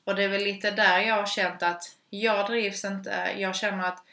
[0.05, 3.33] Och det är väl lite där jag har känt att jag drivs inte.
[3.37, 4.03] Jag känner att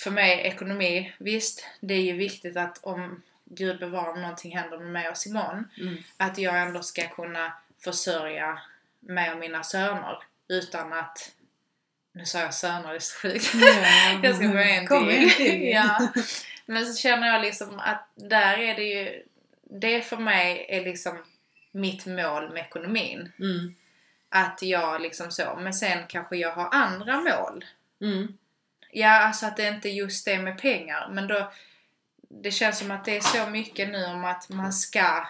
[0.00, 4.78] för mig ekonomi, visst det är ju viktigt att om Gud bevarar om någonting händer
[4.78, 5.96] med mig och Simon Mm.
[6.16, 7.52] att jag ändå ska kunna
[7.84, 8.58] försörja
[9.00, 11.32] mig och mina söner utan att
[12.12, 13.54] nu sa jag söner, det är så sjukt.
[13.54, 14.20] Ja.
[14.22, 15.30] jag ska börja en Kom till.
[15.30, 15.68] till.
[15.72, 16.08] ja.
[16.66, 19.22] Men så känner jag liksom att där är det ju
[19.62, 21.24] det för mig är liksom
[21.72, 23.32] mitt mål med ekonomin.
[23.38, 23.74] Mm.
[24.44, 27.64] Att jag liksom så, men sen kanske jag har andra mål.
[28.00, 28.38] Mm.
[28.90, 31.52] Ja, alltså att det inte just det med pengar, men då
[32.28, 35.26] det känns som att det är så mycket nu om att man ska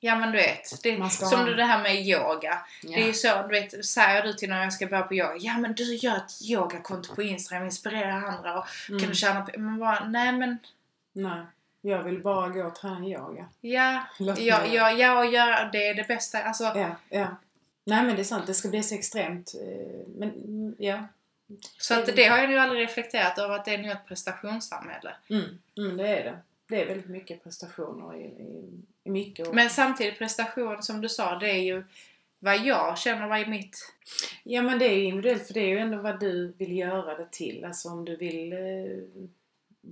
[0.00, 2.58] Ja men du vet, det, ska som det här med yoga.
[2.82, 2.96] Ja.
[2.96, 5.36] Det är ju så, du vet, säger du till någon jag ska börja på yoga.
[5.38, 9.00] Ja men du gör ett yogakonto på Instagram, inspirerar andra och Mm.
[9.00, 9.60] kan du tjäna på...
[9.60, 10.58] Man bara, nej men
[11.12, 11.42] Nej,
[11.80, 13.46] jag vill bara gå och träna yoga.
[13.60, 14.04] ja,
[14.38, 16.42] ja, ja, ja och göra det är det bästa.
[16.42, 17.26] Alltså, Ja, ja.
[17.88, 19.54] Nej men det är sant, det ska bli så extremt.
[19.54, 21.04] eh, Men mm, ja.
[21.78, 25.16] så att det har jag ju aldrig reflekterat över att det är nog ett prestationssamhälle.
[25.28, 26.38] Mm, mm, det är det.
[26.68, 29.48] Det är väldigt mycket prestationer i, i, i mycket.
[29.48, 31.84] Och, Men samtidigt prestation som du sa, det är ju
[32.38, 33.92] vad jag känner vad är mitt...
[34.44, 37.14] Ja men det är ju individuellt för det är ju ändå vad du vill göra
[37.18, 37.64] det till.
[37.64, 39.28] Alltså om du vill eh,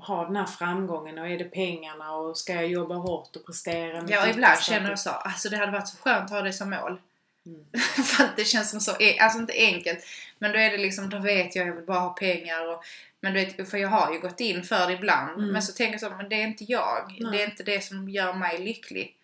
[0.06, 4.04] ha den här framgången och är det pengarna och ska jag jobba hårt och prestera?
[4.08, 6.70] Ja, ibland känner jag så, alltså det hade varit så skönt att ha det som
[6.70, 6.98] mål.
[7.46, 7.64] Mm.
[8.04, 9.98] För att det känns som så, e- alltså inte enkelt,
[10.38, 12.84] men då är det liksom, då vet jag, jag vill bara ha pengar och
[13.20, 15.38] men du vet, för jag har ju gått in för det ibland.
[15.38, 15.50] Mm.
[15.52, 17.16] Men så tänker jag så, men det är inte jag.
[17.20, 17.30] Nej.
[17.32, 19.16] Det är inte det som gör mig lycklig.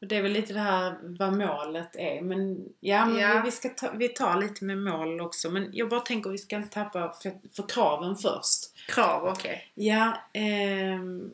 [0.00, 2.20] Och det är väl lite det här vad målet är.
[2.20, 3.34] Men ja, men Ja.
[3.36, 5.50] Vi, vi, ska ta, vi tar lite med mål också.
[5.50, 8.88] Men jag bara tänker att vi ska inte tappa för, för kraven först.
[8.88, 9.70] Krav, okej.
[9.74, 11.30] Ja, ehm,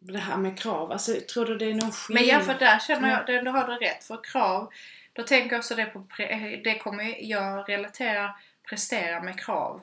[0.00, 0.92] det här med krav.
[0.92, 2.22] Alltså tror du det är någon skillnad?
[2.24, 3.44] Men ja, för där känner jag, Mm.
[3.44, 4.04] det, då har du rätt.
[4.04, 4.70] För krav,
[5.14, 8.34] då tänker jag också det på, pre, det kommer jag relatera
[8.68, 9.80] prestera med krav.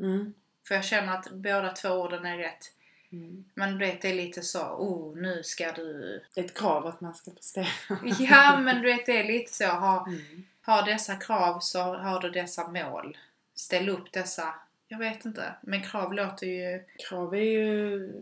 [0.00, 0.34] Mm.
[0.68, 2.72] För jag känner att båda två orden är rätt.
[3.12, 3.44] Mm.
[3.54, 6.20] Men du vet, det är lite så, oh nu ska du...
[6.34, 7.66] Det är ett krav att man ska prestera.
[8.18, 10.44] Ja, men du vet, det är lite så, ha, Mm.
[10.66, 13.16] ha dessa krav så har du dessa mål.
[13.54, 14.54] Ställ upp dessa,
[14.88, 15.54] jag vet inte.
[15.60, 18.12] Men krav låter ju, Krav är ju,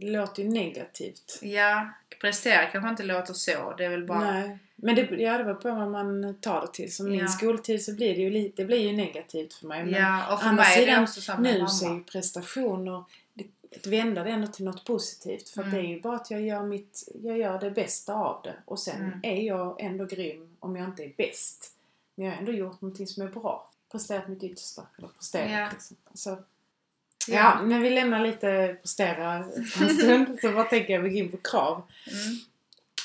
[0.00, 1.38] låter ju negativt.
[1.42, 1.88] ja,
[2.20, 3.74] prestera kanske inte låter så.
[3.78, 4.32] Det är väl bara...
[4.32, 4.58] Nej.
[4.76, 6.94] Men det, ja, det var på vad man tar det till.
[6.94, 7.12] Som Ja.
[7.12, 9.84] min skoltid så blir det ju lite, det blir ju negativt för mig.
[9.84, 11.68] Men Ja, och för andra mig är det sidan, också nu mamma.
[11.68, 13.44] så är ju prestationer, det,
[13.76, 15.48] att vända det ändå till något positivt.
[15.48, 15.74] För Mm.
[15.74, 18.54] det är ju bara att jag gör, mitt, jag gör det bästa av det.
[18.64, 19.20] Och sen Mm.
[19.22, 21.70] är jag ändå grym om jag inte är bäst.
[22.14, 23.70] Men jag har ändå gjort någonting som är bra.
[23.92, 24.82] Presterat mitt yttersta.
[24.98, 25.68] Eller presterat Ja.
[25.72, 25.96] liksom.
[26.14, 26.38] Så,
[27.28, 27.62] ja.
[27.62, 29.64] när vi lämnar lite prestera en
[29.96, 31.82] stund så bara tänker jag vi går in på krav.
[32.06, 32.36] Mm.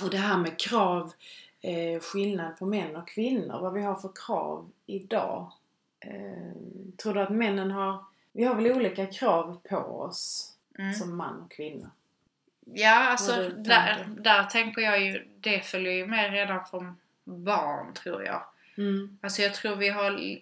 [0.04, 1.14] Och det här med krav,
[1.62, 5.52] eh, skillnad på män och kvinnor, vad vi har för krav idag.
[6.00, 6.52] Eh,
[6.98, 10.94] tror du att männen har, vi har väl olika krav på oss Mm.
[10.94, 11.92] som man och kvinna?
[12.66, 18.24] Ja, alltså där, där tänker jag ju, det följer ju med redan från barn tror
[18.24, 18.44] jag.
[18.78, 19.18] Mm.
[19.22, 20.38] Alltså jag tror vi har,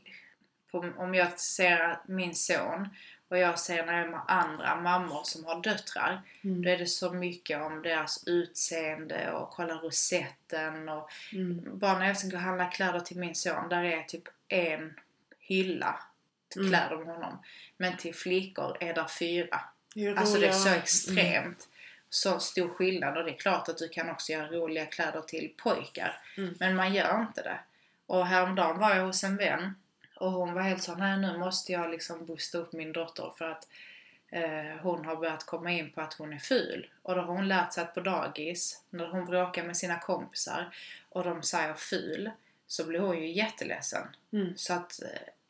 [0.71, 2.87] på- om jag ser min son
[3.29, 6.67] och jag ser när jag är med andra mammor som har döttrar, då Mm.
[6.67, 11.79] är det så mycket om deras utseende och kolla rosetten och Mm.
[11.79, 14.93] bara när jag ska gå och handla kläder till min son, där är typ en
[15.39, 15.99] hylla
[16.49, 16.71] till Mm.
[16.73, 17.39] kläder med honom.
[17.77, 19.59] Men till flickor är där fyra.
[19.95, 21.67] Det är Alltså det är så extremt.
[22.09, 25.53] Så stor skillnad och det är klart att du kan också göra roliga kläder till
[25.57, 26.21] pojkar.
[26.37, 26.55] Mm.
[26.59, 27.59] Men man gör inte det.
[28.05, 29.75] Och häromdagen var jag hos en vän
[30.19, 33.49] och hon var helt så nej nu måste jag liksom boosta upp min dotter för
[33.51, 33.67] att
[34.29, 36.87] eh, hon har börjat komma in på att hon är ful.
[37.03, 40.75] Och då har hon lärt sig att på dagis, när hon bråkar med sina kompisar
[41.09, 42.31] och de säger ful,
[42.67, 44.07] så blir hon ju jätteledsen.
[44.33, 44.53] Mm.
[44.57, 44.99] Så att,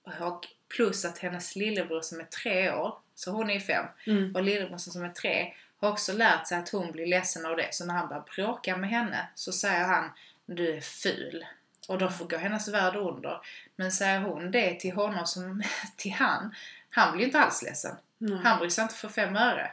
[0.05, 3.85] eh, och plus att hennes lillebror som är tre år, så hon är ju fem,
[4.07, 4.35] Mm.
[4.35, 7.73] och lillebrorsan som är tre har också lärt sig att hon blir ledsen av det.
[7.73, 10.11] Så när han börjar bråka med henne så säger han
[10.45, 11.45] Du är ful.
[11.87, 13.41] Och då får gå hennes värld under.
[13.75, 15.63] Men säger hon det till honom som
[15.95, 16.55] till han,
[16.89, 17.95] han blir ju inte alls ledsen.
[18.17, 18.39] Nej.
[18.43, 19.71] Han bryr sig inte för fem öre.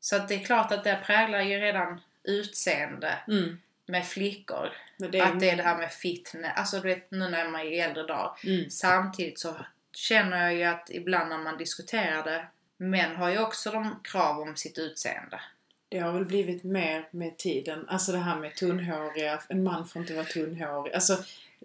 [0.00, 3.58] Så att det är klart att det präglar ju redan utseende Mm.
[3.86, 4.72] med flickor.
[4.98, 7.60] Det är, Att det är det här med fitness, alltså du vet nu när man
[7.60, 8.36] är i äldre dag.
[8.44, 8.70] Mm.
[8.70, 9.56] Samtidigt så
[9.92, 14.40] känner jag ju att ibland när man diskuterar det, män har ju också de krav
[14.40, 15.40] om sitt utseende.
[15.88, 17.84] Det har väl blivit mer med tiden.
[17.88, 19.42] Alltså det här med tunnhåriga.
[19.48, 20.94] En man får inte vara tunnhårig.
[20.94, 21.16] Alltså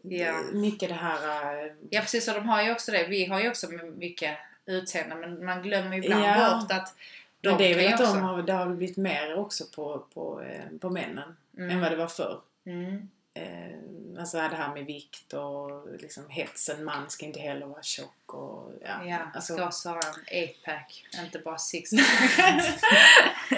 [0.01, 0.33] Ja.
[0.53, 1.65] mycket det här...
[1.65, 3.07] eh, Ja precis, och de har ju också det.
[3.07, 6.59] Vi har ju också mycket utseende men man glömmer ibland Ja.
[6.61, 6.95] bort att
[7.41, 10.41] de Men det är väl att de har, det har blivit mer också på, på,
[10.41, 11.79] eh, på männen än Mm.
[11.81, 12.39] vad det var förr.
[12.65, 13.09] Mm.
[13.33, 16.69] Eh, alltså det här med vikt och liksom hets.
[16.69, 19.05] En man ska inte heller vara tjock och ja.
[19.05, 19.99] Ja, alltså, ska ha
[20.31, 22.63] en 8-pack, inte bara 6-pack.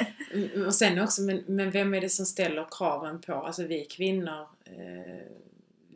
[0.36, 3.34] Mm, Och sen också, men, men vem är det som ställer kraven på?
[3.34, 5.21] Alltså vi kvinnor, eh,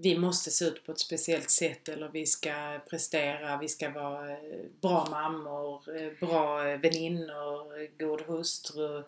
[0.01, 4.31] vi måste se ut på ett speciellt sätt eller vi ska prestera, vi ska vara
[4.31, 4.37] eh,
[4.81, 9.03] bra mammor, eh, bra eh, väninnor, god hustru.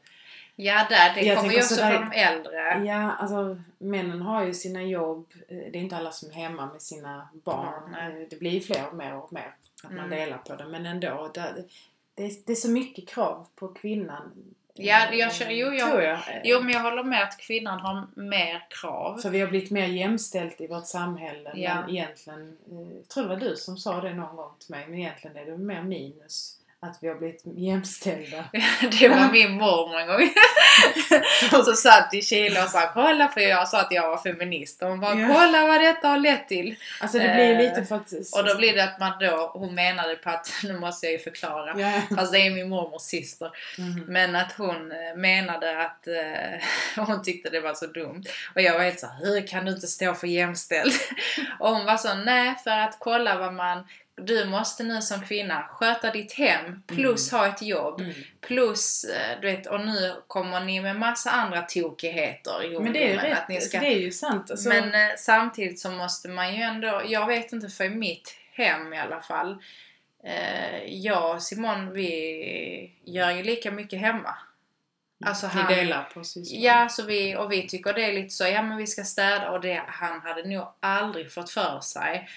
[0.55, 2.85] Ja, där, det Jag kommer ju också sådär- från de äldre.
[2.85, 5.33] Ja, alltså männen har ju sina jobb.
[5.47, 7.95] Det är inte alla som är hemma med sina barn.
[7.95, 10.09] Eh, det blir ju fler och mer och mer att man Mm.
[10.19, 10.65] delar på det.
[10.67, 11.65] Men ändå, det,
[12.15, 14.31] det är så mycket krav på kvinnan.
[14.75, 16.13] Ja, eh, jag känner- jo, jag- Tror jag.
[16.17, 19.17] Eh, Jo, men jag håller med att kvinnan har mer krav.
[19.17, 21.51] För vi har blivit mer jämställt i vårt samhälle.
[21.55, 21.75] Ja.
[21.81, 24.85] Men egentligen, eh, jag tror det var du som sa det någon gång till mig,
[24.87, 28.43] men egentligen är det mer minus att vi har blivit jämställda.
[28.99, 30.29] Det var min mormor en gång.
[31.65, 34.89] som satt i Chile och sa kolla för jag sa att jag var feminist och
[34.89, 35.27] hon bara Ja.
[35.27, 36.75] kolla vad detta har lett till.
[37.01, 38.11] Alltså det blir Eh, lite för att...
[38.37, 41.19] Och då blir det att man då, hon menade på att, nu måste jag ju
[41.19, 41.79] förklara.
[41.79, 42.15] Ja.
[42.15, 43.51] Fast det är min mormors syster.
[43.77, 44.03] Mhm.
[44.07, 46.61] Men att hon eh, menade att eh,
[47.05, 48.23] hon tyckte det var så dumt.
[48.55, 50.93] Och jag var helt så hur kan du inte stå för jämställd?
[51.59, 53.87] Och hon var så, nej för att kolla vad man
[54.25, 58.13] du måste nu som kvinna sköta ditt hem plus ha ett jobb Mm.
[58.41, 63.03] plus, eh, du vet, och nu kommer ni med massa andra tokigheter i Men det
[63.03, 64.51] är ju rätt, ni ska det är ju sant.
[64.51, 68.93] Alltså, men eh, samtidigt så måste man ju ändå, jag vet inte för mitt hem
[68.93, 69.57] i alla fall.
[70.23, 74.35] Eh, jag och Simon vi gör ju lika mycket hemma.
[75.25, 76.61] Alltså ni han, delar på syskon.
[76.61, 79.51] Ja, så vi, och vi tycker det är lite så, ja men vi ska städa
[79.51, 82.29] och det, han hade nog aldrig fått för sig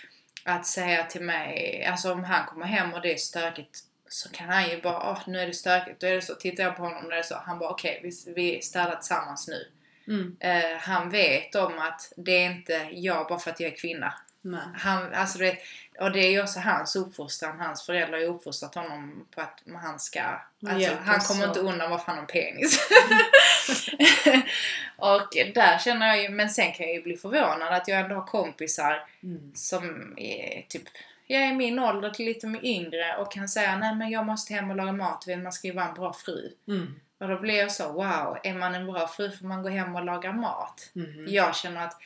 [0.45, 3.79] att säga till mig, alltså om han kommer hem och det är stökigt
[4.09, 6.65] så kan han ju bara, åh nu är det stökigt, då är det så, tittar
[6.65, 9.69] jag på honom och det är så, han bara okej vi, vi städar tillsammans nu.
[10.09, 10.37] Mm.
[10.41, 14.15] Eh, han vet om att det är inte jag bara för att jag är kvinna.
[14.45, 14.61] Nej.
[14.75, 15.59] Han, alltså det,
[16.01, 17.61] och det är ju också hans uppfostran.
[17.61, 20.21] Hans föräldrar har ju uppfostrat honom på att han ska...
[20.69, 22.89] Alltså, han kommer inte undan varför han har en penis.
[24.97, 28.15] och där känner jag ju, men sen kan jag ju bli förvånad att jag ändå
[28.15, 29.53] har kompisar Mm.
[29.55, 30.83] som är typ
[31.27, 34.71] jag är min ålder till lite yngre och kan säga nej men jag måste hem
[34.71, 36.53] och laga mat, man ska ju vara en bra fru.
[36.69, 37.01] Mm.
[37.21, 39.95] Och då blir jag så, wow, är man en bra fru får man gå hem
[39.95, 40.91] och laga mat.
[40.93, 41.25] Mhm.
[41.29, 41.97] Jag känner att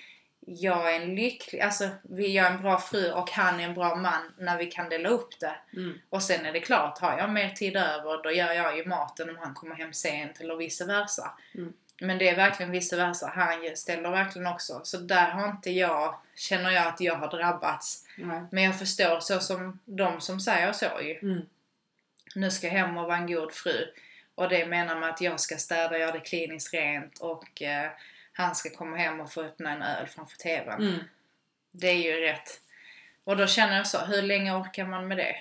[0.57, 3.95] jag är en lycklig, alltså vi är en bra fru och han är en bra
[3.95, 5.57] man när vi kan dela upp det.
[5.77, 5.99] Mm.
[6.09, 9.31] Och sen är det klart, har jag mer tid över då gör jag ju maten
[9.31, 11.31] om han kommer hem sent eller vice versa.
[11.55, 11.73] Mm.
[12.01, 14.81] Men det är verkligen vice versa, han ställer verkligen också.
[14.85, 18.05] Så där har inte jag, känner jag att jag har drabbats.
[18.17, 18.43] Nej.
[18.51, 21.19] Men jag förstår så som de som säger så ju.
[21.19, 21.47] Mm.
[22.35, 23.87] Nu ska jag hem och vara en god fru.
[24.35, 27.91] Och det menar med att jag ska städa, göra det kliniskt rent och eh,
[28.39, 30.83] han ska komma hem och få öppna en öl framför TVn.
[30.83, 30.99] Mm.
[31.71, 32.61] Det är ju rätt.
[33.25, 35.37] Och då känner jag så, hur länge orkar man med det?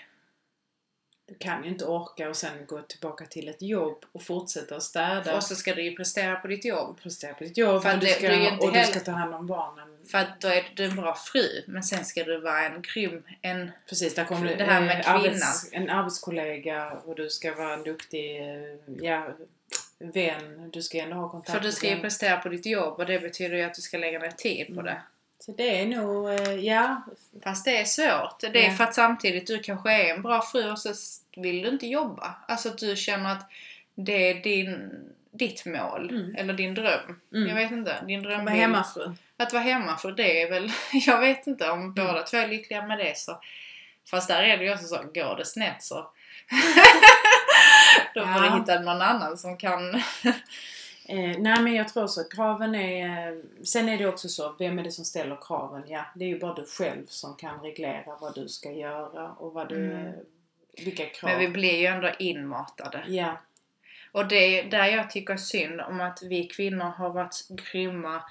[1.26, 4.84] Du kan ju inte orka och sen gå tillbaka till ett jobb och fortsätta att
[4.84, 5.36] städa.
[5.36, 7.00] Och så ska du ju prestera på ditt jobb.
[7.04, 9.48] prestera på ditt jobb För och, du ska, inte och du ska ta hand om
[9.48, 9.98] barnen.
[10.12, 13.24] För att då är du en bra fru, men sen ska du vara en grym,
[13.42, 13.72] en...
[13.90, 17.84] Precis, där kommer Det här med eh, arbets, en arbetskollega och du ska vara en
[17.84, 19.28] duktig eh, ja,
[20.00, 20.70] vän.
[20.74, 23.20] Du ska ändå ha kontakt För du ska ju prestera på ditt jobb och det
[23.20, 24.86] betyder ju att du ska lägga ner tid på Mm.
[24.86, 25.02] det.
[25.40, 27.02] Så det är nog, eh, ja.
[27.44, 28.40] Fast det är svårt.
[28.40, 28.76] Det är Ja.
[28.76, 30.94] för att samtidigt, du kanske är en bra fru och så
[31.36, 32.36] vill du inte jobba.
[32.48, 33.50] Alltså att du känner att
[33.96, 34.92] det är din,
[35.32, 36.10] ditt mål.
[36.10, 36.36] Mm.
[36.36, 37.20] Eller din dröm.
[37.34, 37.48] Mm.
[37.50, 37.96] Jag vet inte.
[38.08, 39.12] Din dröm Vara hemmafru.
[39.38, 41.94] Att vara hemma för det är väl, jag vet inte om Mm.
[41.94, 43.40] båda två är lyckliga med det så.
[44.12, 46.10] Fast där är det ju också så, går det snett så.
[48.14, 48.50] Då får Ja.
[48.52, 49.82] du hitta någon annan som kan...
[51.10, 52.24] Eh, nej men jag tror så.
[52.24, 53.28] Kraven är...
[53.32, 55.84] eh, Sen är det också så, vem är det som ställer kraven?
[55.88, 59.54] Ja, det är ju bara du själv som kan reglera vad du ska göra och
[59.54, 59.92] vad du...
[59.92, 60.14] Mm.
[60.78, 61.32] Vilka krav.
[61.32, 63.04] Men vi blir ju ändå inmatade.
[63.08, 63.38] Ja.
[64.12, 68.24] Och det är där jag tycker synd om att vi kvinnor har varit grymma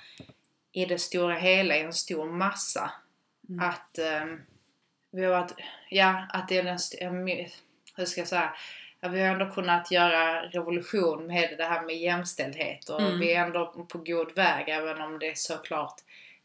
[0.72, 2.90] i det stora hela, i en stor massa.
[3.48, 3.68] Mm.
[3.68, 4.40] Att ehm,
[5.10, 5.52] vi har varit,
[5.90, 6.78] ja, att det är den,
[7.96, 8.52] hur ska jag säga,
[9.00, 13.18] att vi har ändå kunnat göra revolution med det här med jämställdhet och Mm.
[13.20, 15.94] vi är ändå på god väg även om det är såklart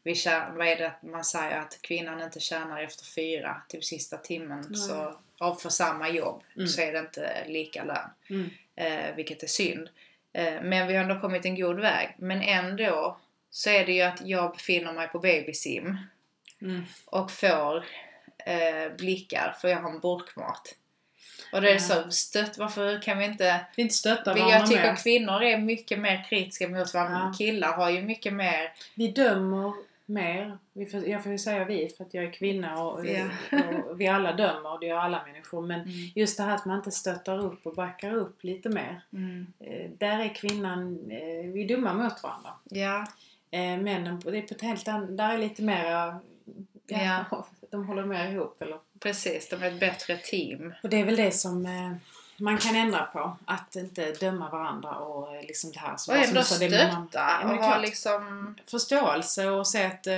[0.03, 3.83] vi tjänar, vad är det att man säger att kvinnan inte tjänar efter fyra, typ
[3.83, 4.75] sista timmen Nej.
[4.79, 6.67] så, och för samma jobb Mm.
[6.67, 8.49] så är det inte lika lön Mm.
[8.75, 9.89] eh, vilket är synd.
[10.33, 12.15] Eh, men vi har ändå kommit en god väg.
[12.17, 13.17] Men ändå
[13.49, 15.97] så är det ju att jag befinner mig på babysim
[16.61, 16.83] Mm.
[17.05, 17.83] och får
[18.45, 20.75] eh, blickar för jag har en burkmat.
[21.53, 23.65] Och det är så stött, varför kan vi inte...
[23.75, 24.95] Vi inte stöttar varandra jag tycker mer.
[24.95, 27.33] kvinnor är mycket mer kritiska mot varandra.
[27.37, 28.71] Killar har ju mycket mer...
[28.95, 29.73] Vi dömer
[30.05, 30.57] mer.
[31.05, 33.23] Jag får ju säga vi för att jag är kvinna och, Ja.
[33.89, 34.79] och vi alla dömer.
[34.79, 35.61] Det gör alla människor.
[35.61, 35.91] Men Mm.
[36.15, 39.01] just det här att man inte stöttar upp och backar upp lite mer.
[39.13, 39.47] Mm.
[39.59, 42.49] Eh, där är kvinnan, eh, vi är dumma mot varandra.
[43.53, 46.15] Eh, männen, det är på ett helt annat, där är lite mer,
[46.87, 50.73] ja, de håller mer ihop eller Precis, de är ett bättre team.
[50.83, 51.91] Och det är väl det som, eh,
[52.37, 53.37] man kan ändra på.
[53.45, 55.97] Att inte döma varandra och eh, liksom det här.
[55.97, 58.55] Så Och som ändå det är man- stötta Ja, och ha liksom...
[58.67, 60.13] Förståelse och se att eh,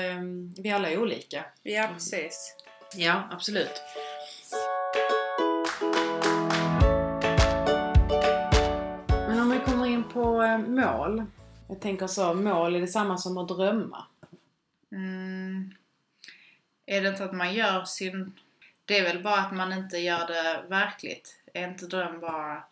[0.58, 1.46] vi alla är olika.
[1.64, 2.56] Ja, precis.
[2.96, 3.82] Ja, absolut.
[9.10, 11.24] Men om vi kommer in på eh, mål.
[11.70, 14.06] Jag tänker så, mål är det samma som att drömma.
[14.92, 15.74] Mm.
[16.86, 18.34] Är det inte att man gör sin...
[18.86, 21.40] Det är väl bara att man inte gör det verkligt.
[21.54, 22.64] Är inte dröm bara...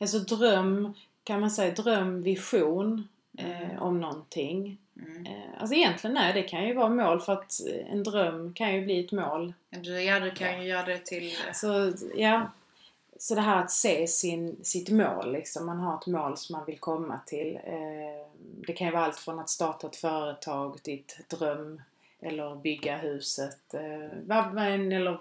[0.00, 4.78] Alltså dröm, kan man säga dröm, vision eh, om någonting.
[4.96, 5.26] Mm.
[5.26, 8.74] Eh, alltså egentligen nej, det kan ju vara mål för att eh, en dröm kan
[8.74, 9.54] ju bli ett mål.
[9.70, 11.36] Ja, du kan ju göra det till...
[11.54, 12.50] Så ja,
[13.18, 15.66] så det här att se sin, sitt mål liksom.
[15.66, 17.58] Man har ett mål som man vill komma till.
[17.64, 18.26] Eh,
[18.66, 21.82] det kan ju vara allt från att starta ett företag till ett dröm
[22.20, 23.74] eller bygga huset.
[23.74, 25.18] Eh, eller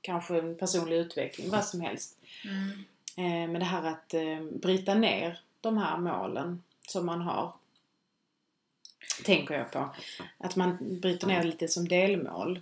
[0.00, 2.18] kanske en personlig utveckling, vad som helst.
[2.44, 2.84] Mm.
[3.16, 7.52] Eh, men det här att eh, bryta ner de här målen som man har.
[9.24, 9.94] Tänker jag på.
[10.38, 12.60] Att man bryter ner lite som delmål.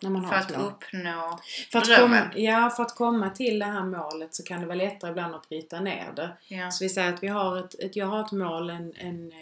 [0.00, 0.66] När man För har att mål.
[0.66, 1.38] uppnå...
[1.72, 2.22] För att, drömmen.
[2.22, 5.34] komma, ja, för att komma till det här målet så kan det vara lättare ibland
[5.34, 6.30] att bryta ner det.
[6.48, 6.70] Ja.
[6.70, 9.32] Så vi säger att vi har ett, ett jag har ett mål, en, en,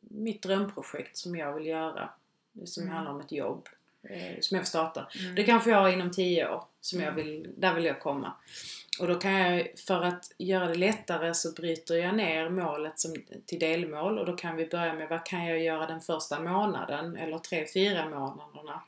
[0.00, 2.10] mitt drömprojekt som jag vill göra.
[2.64, 2.94] Som Mm.
[2.94, 3.68] handlar om ett jobb.
[4.02, 5.06] Eh, som jag vill starta.
[5.20, 5.34] Mm.
[5.34, 6.64] Det kanske jag har inom 10 år.
[6.80, 7.24] Som jag Mm.
[7.26, 8.32] vill, där vill jag komma.
[9.00, 13.14] Och då kan jag, för att göra det lättare så bryter jag ner målet som,
[13.46, 14.18] till delmål.
[14.18, 17.66] Och då kan vi börja med vad kan jag göra den första månaden eller tre,
[17.74, 18.82] fyra månaderna.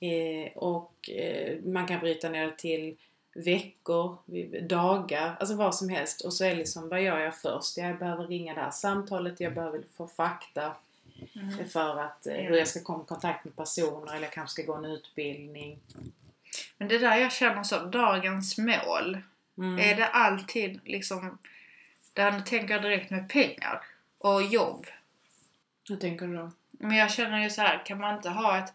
[0.00, 2.96] Eh, och eh, man kan bryta ner det till
[3.34, 4.16] veckor,
[4.68, 6.20] dagar, alltså vad som helst.
[6.20, 7.76] Och så är det liksom, vad gör jag först?
[7.76, 10.72] Jag behöver ringa det här samtalet, jag behöver få fakta
[11.34, 11.68] Mm.
[11.68, 14.72] för att eh, hur jag ska komma i kontakt med personer eller jag kanske ska
[14.72, 15.78] gå en utbildning.
[16.78, 19.18] Men det där jag känner så, dagens mål.
[19.58, 19.78] Mm.
[19.78, 21.38] Är det alltid liksom...
[22.12, 23.80] Där tänker jag direkt med pengar
[24.18, 24.86] och jobb.
[25.88, 26.50] Hur tänker du då?
[26.70, 28.72] Men jag känner ju så här, kan man inte ha ett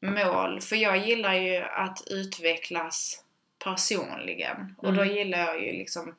[0.00, 0.60] mål?
[0.60, 3.24] För jag gillar ju att utvecklas
[3.64, 4.74] personligen.
[4.78, 5.14] Och då Mm.
[5.14, 6.14] gillar jag ju liksom...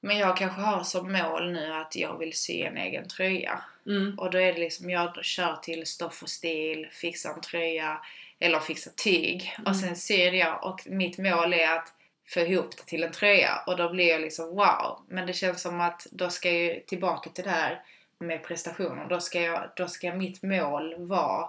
[0.00, 3.60] Men jag kanske har som mål nu att jag vill sy en egen tröja.
[3.86, 4.18] Mm.
[4.18, 8.00] Och då är det liksom, jag kör till Stoff och Stil, fixar en tröja
[8.38, 9.54] eller fixar tyg.
[9.58, 9.70] Mm.
[9.70, 11.92] Och sen syr jag och mitt mål är att
[12.28, 13.62] få ihop det till en tröja.
[13.66, 15.00] Och då blir jag liksom wow.
[15.08, 17.82] Men det känns som att då ska jag ju tillbaka till det här
[18.18, 19.06] med prestationer.
[19.08, 21.48] Då ska, jag, då ska mitt mål vara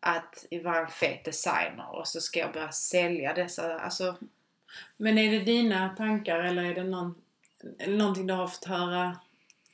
[0.00, 4.16] att vara en fet designer och så ska jag börja sälja dessa, alltså
[4.96, 7.14] Men är det dina tankar eller är det någon,
[7.86, 9.16] någonting du har fått höra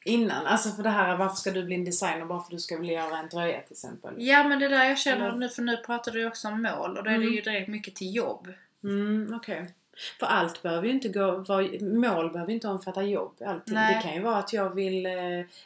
[0.04, 0.46] innan?
[0.46, 2.92] Alltså för det här, varför ska du bli en designer bara för du ska vilja
[2.92, 4.14] göra en tröja till exempel?
[4.18, 6.96] Ja men det där jag känner nu, för nu pratar du ju också om mål
[6.98, 7.34] och då är det Mm.
[7.34, 8.52] ju direkt mycket till jobb.
[8.84, 9.74] Mm, okej.
[10.20, 13.74] För allt behöver ju inte gå, var, mål behöver inte omfatta jobb alltid.
[13.74, 13.94] Nej.
[13.94, 15.12] Det kan ju vara att jag vill eh,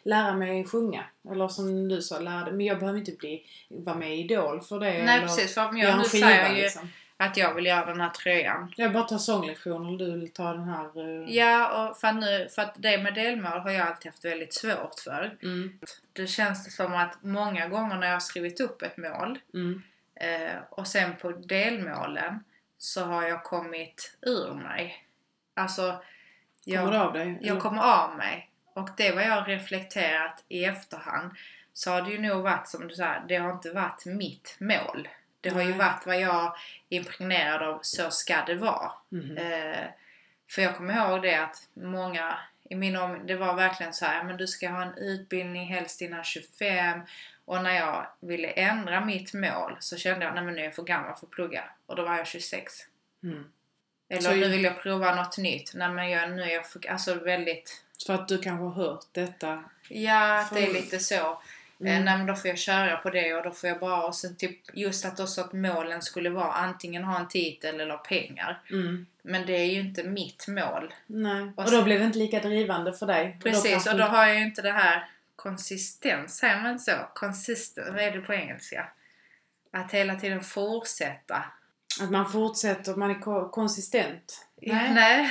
[0.03, 1.05] lära mig sjunga.
[1.31, 2.51] Eller som du sa, lära.
[2.51, 4.87] Men jag behöver inte bli, vara med i Idol för det.
[4.87, 6.89] Nej eller precis, för jag nu skiva, säger ju liksom.
[7.25, 8.73] Att jag vill göra den här tröjan.
[8.77, 11.21] Jag bara tar sånglektioner och du vill ta den här...
[11.25, 14.55] eh, Ja, och för nu, för att det med delmål har jag alltid haft väldigt
[14.55, 15.37] svårt för.
[15.43, 15.79] Mm,
[16.13, 19.83] Det känns som att många gånger när jag har skrivit upp ett mål mm,
[20.15, 22.45] eh, och sen på delmålen
[22.79, 25.05] så har jag kommit ur mig.
[25.55, 26.03] Alltså,
[26.65, 27.39] jag, Kommer av dig?
[27.43, 28.49] jag kommer av mig.
[28.75, 31.31] Och det vad jag reflekterat i efterhand
[31.73, 35.09] så har det ju nog varit som du säger, det har inte varit mitt mål.
[35.43, 36.53] Det har ju varit vad jag är
[36.89, 38.93] impregnerad av, så ska det vara.
[39.09, 39.37] Mhm.
[39.37, 39.85] Eh,
[40.51, 42.39] för jag kommer ihåg det att många
[42.71, 46.01] i min om, det var verkligen så här, men du ska ha en utbildning helst
[46.01, 47.01] innan 25.
[47.45, 50.75] Och när jag ville ändra mitt mål så kände jag, nej men nu är jag
[50.75, 51.65] för gammal för att plugga.
[51.87, 52.73] Och då var jag 26.
[53.23, 53.45] Mm.
[54.09, 55.73] Eller Så- nu vill jag prova något nytt.
[55.75, 59.05] Nej men jag, nu är jag för, alltså väldigt, För att du kanske har hört
[59.13, 59.65] detta.
[59.89, 61.43] ja att det är För- lite så.
[61.83, 61.95] Mm.
[61.99, 64.15] Eh, nej men då får jag köra på det och då får jag bara, och
[64.15, 68.61] sen typ just att också att målen skulle vara antingen ha en titel eller pengar.
[68.71, 69.07] Mm.
[69.23, 70.95] Men det är ju inte mitt mål.
[71.07, 71.43] Nej.
[71.43, 73.39] Och Och då sen- blev det inte lika drivande för dig.
[73.43, 76.93] Precis, kanske och då har jag ju inte det här konsistens, säger man så?
[77.15, 78.87] Consistent, vad är det på engelska?
[79.73, 81.45] Att hela tiden fortsätta.
[82.03, 84.47] Att man fortsätter, man är ko- konsistent.
[84.63, 84.91] Nej.
[84.95, 85.31] Nej.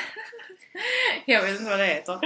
[1.25, 2.19] jag vet inte vad det heter.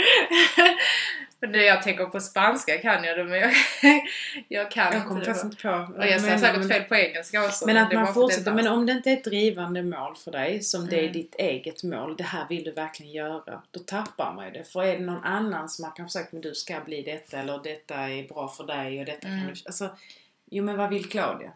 [1.48, 3.52] Det jag tänker på spanska kan jag det, men jag,
[4.48, 5.42] jag kan Jag inte det.
[5.44, 5.70] inte på.
[5.98, 7.66] Och jag säger säkert fel på engelska också.
[7.66, 8.54] Men att det man att det fortsätter.
[8.54, 11.14] Men om det inte är ett drivande mål för dig, som det är Mm.
[11.14, 13.62] ditt eget mål, det här vill du verkligen göra.
[13.72, 14.64] Då tappar man ju det.
[14.64, 17.60] För är det någon annan som har kanske sagt, men du ska bli detta eller
[17.64, 19.40] detta är bra för dig och detta Mm.
[19.40, 19.62] kan du...
[19.66, 19.90] Alltså,
[20.46, 21.52] jo men vad vill Claudia?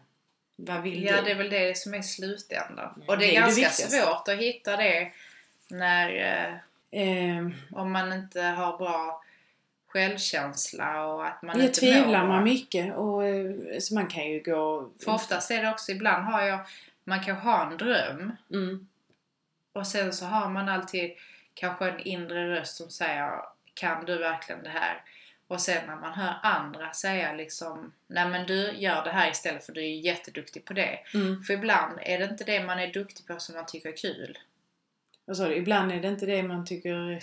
[0.56, 1.22] Vad vill Ja, du?
[1.22, 3.02] det är väl det som är slutändan.
[3.06, 3.96] Ja, och det är, det är det ganska viktigaste.
[3.96, 5.12] svårt att hitta det
[5.68, 6.16] När,
[6.48, 6.54] eh,
[6.92, 9.22] Ehm, om man inte har bra
[9.92, 14.42] självkänsla och att man det inte tvivlar man mycket och eh, så man kan ju
[14.42, 14.90] gå...
[15.04, 16.60] För oftast är det också, ibland har jag,
[17.04, 18.88] man kan ha en dröm Mm,
[19.72, 21.10] och sen så har man alltid
[21.54, 23.30] kanske en inre röst som säger
[23.74, 25.02] Kan du verkligen det här?
[25.46, 29.66] Och sen när man hör andra säga liksom Nej men du gör det här istället
[29.66, 30.98] för du är jätteduktig på det.
[31.14, 31.42] mm.
[31.42, 34.38] För ibland är det inte det man är duktig på som man tycker är kul.
[35.24, 35.54] Vad sa du?
[35.56, 36.92] Ibland är det inte det man tycker...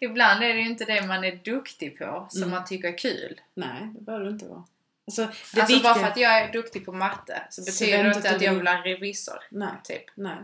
[0.00, 2.54] ibland är det ju inte det man är duktig på som Mm.
[2.54, 3.40] man tycker är kul.
[3.54, 4.64] Nej, det behöver det inte vara.
[5.06, 5.82] Alltså, det alltså viktiga...
[5.82, 8.42] bara för att jag är duktig på matte så Så betyder det vänta inte att
[8.42, 9.38] jag vill ha revisor.
[9.50, 10.02] Nej, Typ.
[10.14, 10.36] nej.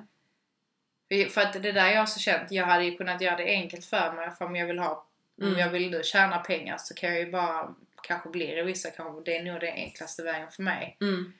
[1.30, 3.84] För att det där jag har så känt, jag hade ju kunnat göra det enkelt
[3.84, 5.06] för mig för om jag vill ha,
[5.40, 5.52] Mm.
[5.54, 9.22] om jag vill nu tjäna pengar så kan jag ju bara kanske bli revisor, kanske
[9.30, 10.96] det är nog den enklaste vägen för mig.
[11.00, 11.32] Mm.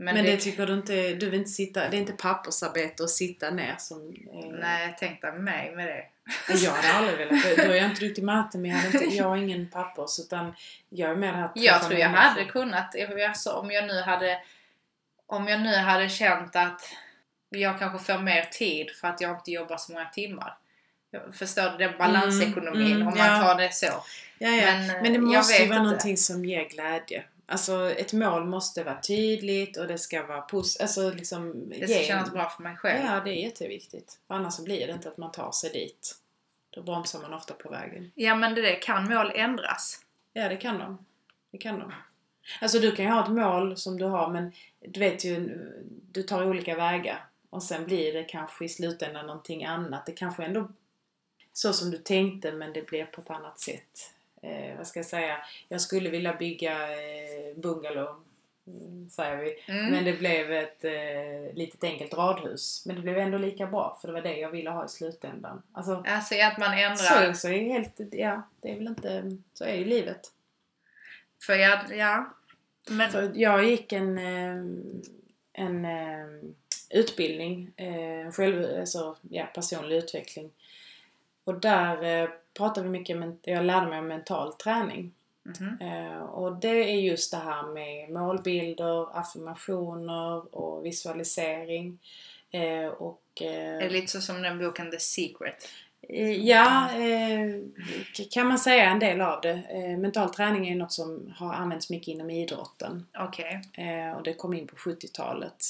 [0.00, 1.14] Men, Men, det, det tycker du inte...
[1.14, 1.88] Du vill inte sitta...
[1.88, 4.14] Det är inte pappersarbete att sitta ner som...
[4.32, 6.04] Eh, nej jag tänkte mig med det.
[6.54, 7.56] Jag hade aldrig velat...
[7.56, 10.18] Då är jag inte duktig i matte men jag, hade inte, jag har ingen pappers
[10.18, 10.54] utan
[10.90, 11.50] jag är det här...
[11.54, 12.28] Jag tror jag människor.
[12.28, 12.94] hade kunnat,
[13.28, 14.38] alltså, om jag nu hade
[15.26, 16.82] om jag nu hade känt att
[17.50, 20.56] jag kanske får mer tid för att jag inte jobbar så många timmar.
[21.32, 23.40] Förstår du den balansekonomin Mm, om man ja.
[23.40, 23.86] tar det så.
[23.86, 24.48] Ja, ja.
[24.48, 25.82] Men, Men, eh, det jag måste ju vara inte.
[25.82, 27.24] någonting som ger glädje.
[27.50, 30.82] Alltså ett mål måste vara tydligt och det ska vara positivt.
[30.82, 31.68] Alltså liksom...
[31.68, 33.06] Det ska kännas bra för mig själv.
[33.06, 34.18] Ja, det är jätteviktigt.
[34.26, 36.16] Annars så blir det inte att man tar sig dit.
[36.70, 38.12] Då bromsar man ofta på vägen.
[38.14, 40.00] Ja men det där kan mål ändras.
[40.32, 41.06] Ja, det kan de.
[41.50, 41.92] Det kan de.
[42.60, 45.58] Alltså du kan ju ha ett mål som du har men du vet ju,
[46.12, 47.24] du tar olika vägar.
[47.50, 50.06] Och sen blir det kanske i slutändan någonting annat.
[50.06, 50.68] Det kanske ändå
[51.52, 54.14] så som du tänkte men det blir på ett annat sätt.
[54.42, 55.38] Eh, vad ska jag säga?
[55.68, 58.24] Jag skulle vilja bygga eh, bungalow,
[58.66, 59.56] mm, säger vi.
[59.68, 59.90] Mm.
[59.90, 62.82] Men det blev ett eh, litet enkelt radhus.
[62.86, 65.62] Men det blev ändå lika bra för det var det jag ville ha i slutändan.
[65.72, 67.32] Alltså, Alltså att man så, ändrar.
[67.32, 70.32] så är det helt, ja, det är väl inte, så är ju livet.
[71.46, 72.34] För jag, ja.
[72.88, 74.64] Men, För jag gick en, eh,
[75.52, 76.26] en eh,
[76.90, 80.50] utbildning, eh, själv, alltså, ja, personlig utveckling.
[81.44, 82.30] Och där
[82.60, 85.12] pratade vi mycket, jag lärde mig om mental träning.
[85.42, 85.78] Mhm.
[85.80, 91.98] Eh, och det är just det här med målbilder, affirmationer och visualisering.
[92.50, 95.68] Eh, och, eh, Det är lite så som den boken The Secret.
[96.42, 96.90] Ja,
[98.30, 99.62] kan man säga en del av det.
[99.98, 103.06] Mental träning är något som har använts mycket inom idrotten.
[103.72, 105.64] Eh, och det kom in på 70-talet.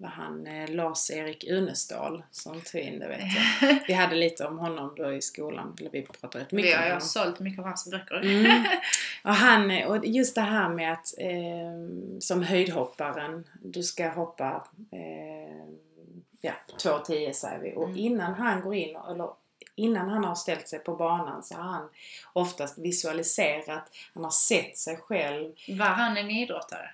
[0.00, 3.78] Var han eh, Lars-Erik Unestål som tog in det vet jag.
[3.86, 5.76] Vi hade lite om honom då i skolan.
[5.80, 7.00] Eller vi pratade rätt mycket om har ju honom.
[7.00, 8.20] sålt mycket av hans böcker.
[8.20, 8.62] Mm.
[9.24, 15.64] Och, han, och just det här med att eh, som höjdhopparen, du ska hoppa eh,
[16.40, 17.72] ja, 2,10 säger vi.
[17.76, 17.98] Och Mm.
[17.98, 19.30] innan han går in, eller
[19.74, 21.88] innan han har ställt sig på banan så har han
[22.32, 25.52] oftast visualiserat, han har sett sig själv.
[25.68, 26.90] Var han en idrottare?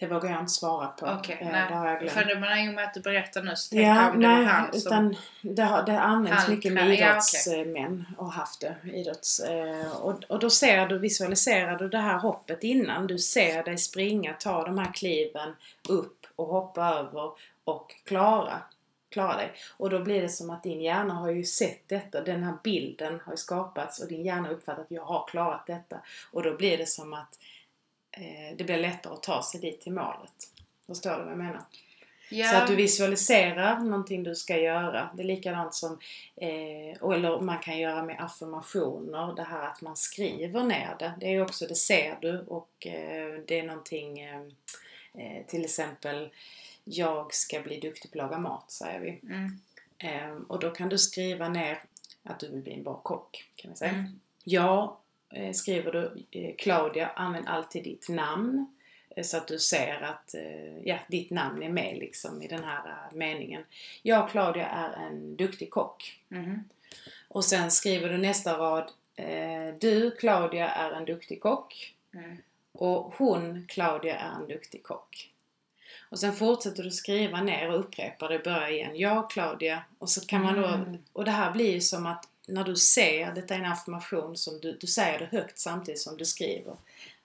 [0.00, 1.06] Det vågar jag inte svara på.
[1.06, 1.66] Okej, Eh, nej.
[1.70, 2.12] jag glömt.
[2.12, 4.28] För menar i och med att du berättar nu så tänkte jag Ja, om det
[4.28, 4.78] var nej, han som...
[4.78, 8.76] utan det, har, det används Han mycket med ja, idrottsmän och haft det.
[8.92, 13.06] Idrotts, eh, och, och då ser du, visualiserar du det här hoppet innan.
[13.06, 15.54] Du ser dig springa, ta de här kliven
[15.88, 17.30] upp och hoppa över
[17.64, 18.62] och klara,
[19.10, 19.52] klara dig.
[19.76, 23.20] Och då blir det som att din hjärna har ju sett detta, den här bilden
[23.24, 25.96] har ju skapats och din hjärna uppfattat att jag har klarat detta.
[26.32, 27.57] Och då blir det som att eh,
[28.56, 30.32] det blir lättare att ta sig dit till målet.
[30.86, 31.62] Förstår du vad jag menar?
[32.30, 35.10] ja, Så att du visualiserar någonting du ska göra.
[35.14, 35.98] Det är likadant som,
[36.36, 39.34] eh, eller man kan göra med affirmationer.
[39.34, 41.12] Det här att man skriver ner det.
[41.20, 44.40] Det är också, det ser du och eh, det är någonting, eh,
[45.14, 46.28] eh, till exempel
[46.84, 49.20] jag ska bli duktig på att laga mat, säger vi.
[49.22, 49.58] Mm.
[49.98, 51.82] Eh, och då kan du skriva ner
[52.22, 53.90] att du vill bli en bra kock, kan vi säga.
[53.90, 54.20] Mm.
[54.44, 55.07] Ja, eh,
[55.52, 58.66] skriver du eh, Claudia, använd alltid ditt namn.
[59.16, 62.64] eh, Så att du ser att eh, ja, ditt namn är med liksom i den
[62.64, 63.62] här eh, meningen.
[64.02, 66.20] Jag, Claudia, är en duktig kock.
[66.28, 66.64] Mhm.
[67.28, 68.90] Och sen skriver du nästa rad.
[69.16, 71.94] eh, Du, Claudia, är en duktig kock.
[72.14, 72.36] Mm.
[72.72, 75.30] Och hon, Claudia, är en duktig kock.
[76.10, 78.96] Och sen fortsätter du skriva ner och upprepar det, börjar igen.
[78.98, 79.82] Jag, Claudia.
[79.98, 80.98] Och så kan man då, Mm.
[81.12, 84.60] och det här blir ju som att när du ser, detta är en affirmation som
[84.60, 86.76] du, du säger det högt samtidigt som du skriver.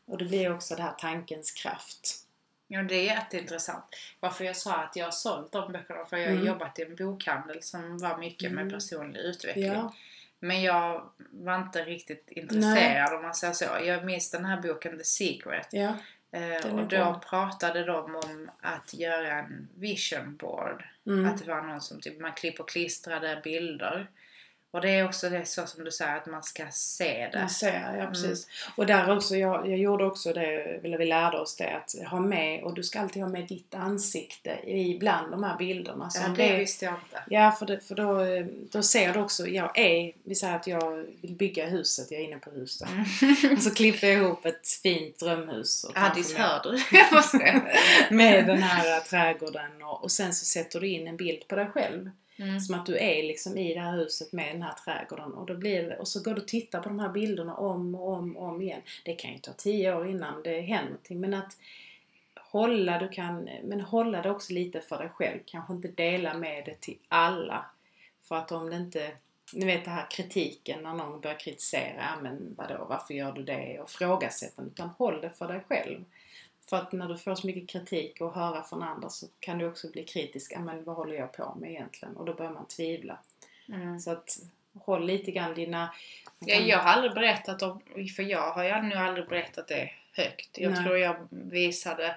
[0.05, 2.19] Och det blir också det här tankens kraft.
[2.67, 3.85] Ja, det är jätteintressant.
[4.19, 6.47] Varför jag sa att jag har sålt de böckerna, för jag har Mm.
[6.47, 8.73] jobbat i en bokhandel som var mycket med Mm.
[8.73, 9.65] personlig utveckling.
[9.65, 9.93] Ja.
[10.39, 13.65] Men jag var inte riktigt intresserad om man säger så.
[13.83, 15.67] Jag minns den här boken The Secret.
[15.71, 15.93] Ja.
[16.31, 17.19] Eh, och då bra.
[17.29, 20.83] pratade de om att göra en vision board.
[21.07, 21.25] Mm.
[21.25, 24.07] Att det var någon som typ, man klipper och klistrade bilder.
[24.73, 27.39] Och det är också det så som du säger att man ska se det.
[27.39, 28.07] Jag ser, ja Mm.
[28.09, 28.47] precis.
[28.75, 30.45] Och där också, jag, jag gjorde också det,
[30.83, 33.75] eller vi lärde oss det, att ha med, och du ska alltid ha med ditt
[33.75, 36.09] ansikte i bland de här bilderna.
[36.09, 37.23] Så ja, om det visste jag inte.
[37.27, 38.25] Ja, för, det, för då,
[38.71, 42.25] då ser du också, jag är, vi säger att jag vill bygga huset, jag är
[42.25, 42.89] inne på huset.
[42.89, 43.53] Mm.
[43.57, 45.85] Och så klipper jag ihop ett fint drömhus.
[45.95, 46.79] Addis, hör du?
[48.15, 51.67] Med den här trädgården och, och sen så sätter du in en bild på dig
[51.67, 52.09] själv.
[52.37, 52.59] Mm.
[52.59, 55.55] Som att du är liksom i det här huset med den här trädgården och då
[55.55, 58.37] blir det, och så går du och tittar på de här bilderna om och om
[58.37, 58.81] och om igen.
[59.03, 61.57] Det kan ju ta tio år innan det händer någonting men att
[62.53, 65.39] hålla, du kan, men hålla det också lite för dig själv.
[65.45, 67.65] Kanske inte dela med det till alla.
[68.21, 69.11] För att om det inte,
[69.53, 73.79] ni vet den här kritiken när någon börjar kritisera, men vadå, varför gör du det?
[73.79, 74.67] Och frågasätten.
[74.67, 76.03] utan håll det för dig själv.
[76.69, 79.67] För att när du får så mycket kritik och höra från andra så kan du
[79.67, 80.53] också bli kritisk.
[80.59, 82.17] Men vad håller jag på med egentligen?
[82.17, 83.17] Och då börjar man tvivla.
[83.67, 83.99] Mm.
[83.99, 84.39] Så att
[84.73, 85.93] håll lite grann dina...
[86.39, 87.81] Ja, kan- jag har aldrig berättat om,
[88.15, 90.57] för jag har ju nog aldrig berättat det högt.
[90.57, 90.83] Jag Nej.
[90.83, 92.15] tror jag visade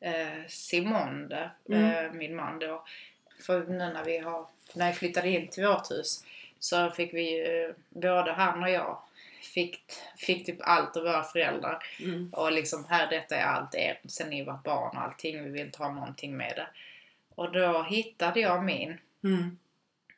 [0.00, 2.06] eh, Simon det, Mm.
[2.06, 2.84] eh, min man då.
[3.46, 6.24] För nu när vi har, när vi flyttade in till vårt hus
[6.58, 8.98] så fick vi ju, både han och jag
[9.40, 9.80] fick,
[10.16, 11.82] fick typ allt av våra föräldrar.
[12.00, 12.30] Mm.
[12.32, 15.44] Och liksom här, detta är allt er sen ni var barn och allting.
[15.44, 16.66] Vi vill inte ha någonting med det.
[17.34, 18.98] Och då hittade jag min.
[19.24, 19.58] Mm.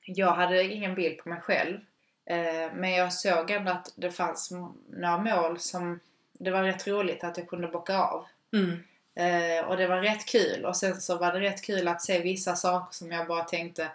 [0.05, 1.79] Jag hade ingen bild på mig själv.
[2.25, 4.51] Eh, men jag såg ändå att det fanns
[4.91, 6.01] några mål som
[6.33, 8.27] det var rätt roligt att jag kunde bocka av.
[8.53, 8.83] Mm.
[9.15, 10.65] Eh, och det var rätt kul.
[10.65, 13.89] Och sen så var det rätt kul att se vissa saker som jag bara tänkte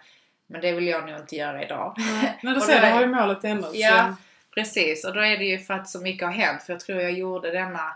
[0.50, 1.96] men det vill jag nog inte göra idag.
[2.42, 3.74] Men då ser du, har ju målet ändrats.
[3.74, 4.16] Ja.
[4.54, 6.62] Precis, och då är det ju för att så mycket har hänt.
[6.62, 7.94] För jag tror jag gjorde denna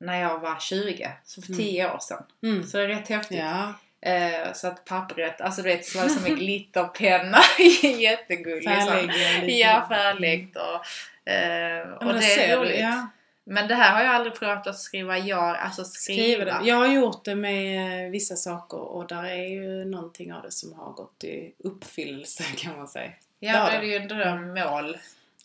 [0.00, 1.58] när jag var 20, så för Mm.
[1.64, 2.22] 10 år sedan.
[2.42, 2.66] Mm.
[2.66, 3.38] Så det är rätt häftigt.
[3.38, 7.38] Ja, Eh, så att pappret, alltså du vet, så var det som en glitterpenna.
[7.98, 8.62] Jättegullig.
[8.64, 8.90] så.
[8.90, 9.50] färglägg.
[9.58, 12.80] Ja, färgläggt och, eh, och det är du, roligt.
[12.80, 13.08] ja.
[13.44, 16.44] Men det här har jag aldrig provat att skriva ja, alltså skriva.
[16.44, 16.68] Skriva det.
[16.68, 20.50] Jag har gjort det med eh, vissa saker och där är ju någonting av det
[20.52, 23.10] som har gått i uppfyllelse kan man säga.
[23.38, 23.76] Ja, det.
[23.76, 24.96] är det ju en drömmål.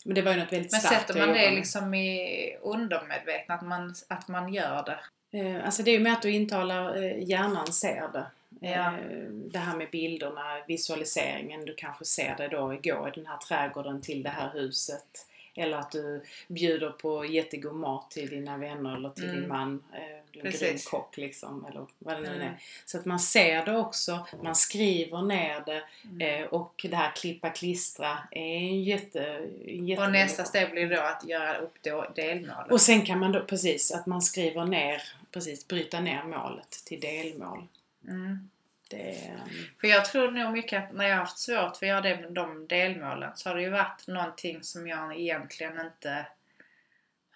[0.04, 3.62] Men det var ju något väldigt Men starkt sätter man det liksom i undermedvetna, att
[3.62, 4.98] man, att man gör det.
[5.38, 8.26] Eh, Alltså det är ju med att du intalar, eh, hjärnan ser det.
[8.60, 8.70] Ja.
[8.70, 8.92] Eh,
[9.28, 11.64] Det här med bilderna, visualiseringen.
[11.64, 15.26] Du kanske ser det då igår i den här trädgården till det här huset.
[15.54, 19.36] Eller att du bjuder på jättegod mat till dina vänner eller till Mm.
[19.40, 19.82] din man.
[19.92, 21.64] eh, en grym kock liksom.
[21.70, 22.40] Eller vad det nu Mm.
[22.40, 22.56] är.
[22.84, 24.26] Så att man ser det också.
[24.42, 25.82] Man skriver ner det.
[26.04, 26.42] Mm.
[26.42, 31.00] eh, Och det här klippa klistra är en jätte, jätte Och nästa steg blir då
[31.00, 32.72] att göra upp då delmålet.
[32.72, 37.00] och sen kan man då, precis, att man skriver ner, precis, bryta ner målet till
[37.00, 37.66] delmål.
[38.08, 38.48] Mm.
[38.92, 39.40] Det
[39.80, 42.20] För jag tror nog mycket att när jag har haft svårt för att göra det
[42.20, 46.26] med de delmålen så har det ju varit någonting som jag egentligen inte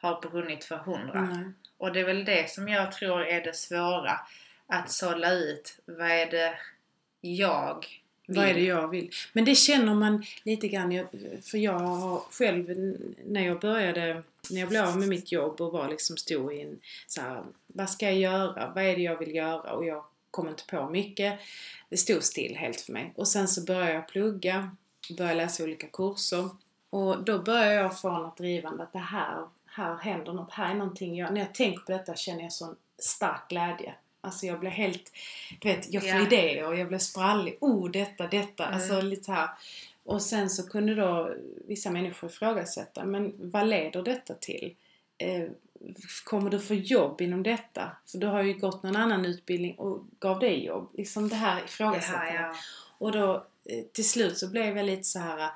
[0.00, 1.20] har brunnit för hundra.
[1.20, 1.52] nej.
[1.78, 4.20] Och det är väl det som jag tror är det svåra.
[4.66, 6.58] Att sålla ut vad är det
[7.20, 7.86] jag
[8.26, 8.36] vill.
[8.36, 9.10] Vad är det jag vill?
[9.32, 11.06] Men det känner man lite grann,
[11.42, 15.72] för jag har själv, när jag började, när jag blev av med mitt jobb och
[15.72, 18.72] var liksom stod i en så här, vad ska jag göra?
[18.74, 19.72] Vad är det jag vill göra?
[19.72, 20.04] Och jag
[20.36, 21.40] kom inte på mycket.
[21.88, 23.12] Det stod still helt för mig.
[23.16, 24.76] Och sen så började jag plugga,
[25.18, 26.48] började läsa olika kurser.
[26.90, 30.74] Och då började jag få något drivande att det här, här händer något, här är
[30.74, 33.94] någonting jag, när jag tänker på detta känner jag sån stark glädje.
[34.20, 35.12] Alltså jag blir helt,
[35.60, 36.26] du vet, jag får Ja.
[36.26, 37.58] idéer och jag blir sprallig.
[37.60, 38.66] Oh, detta, detta.
[38.66, 38.74] Mm.
[38.74, 39.48] Alltså lite så här.
[40.04, 41.34] Och sen så kunde då
[41.66, 44.74] vissa människor ifrågasätta, men vad leder detta till?
[45.18, 45.48] Eh,
[46.24, 47.90] kommer du få jobb inom detta?
[48.06, 50.90] För du har ju gått någon annan utbildning och gav dig jobb.
[50.94, 52.34] Liksom det här ifrågasättandet.
[52.34, 52.54] Jaha, ja.
[52.98, 55.50] Och då eh, till slut så blev jag lite så här.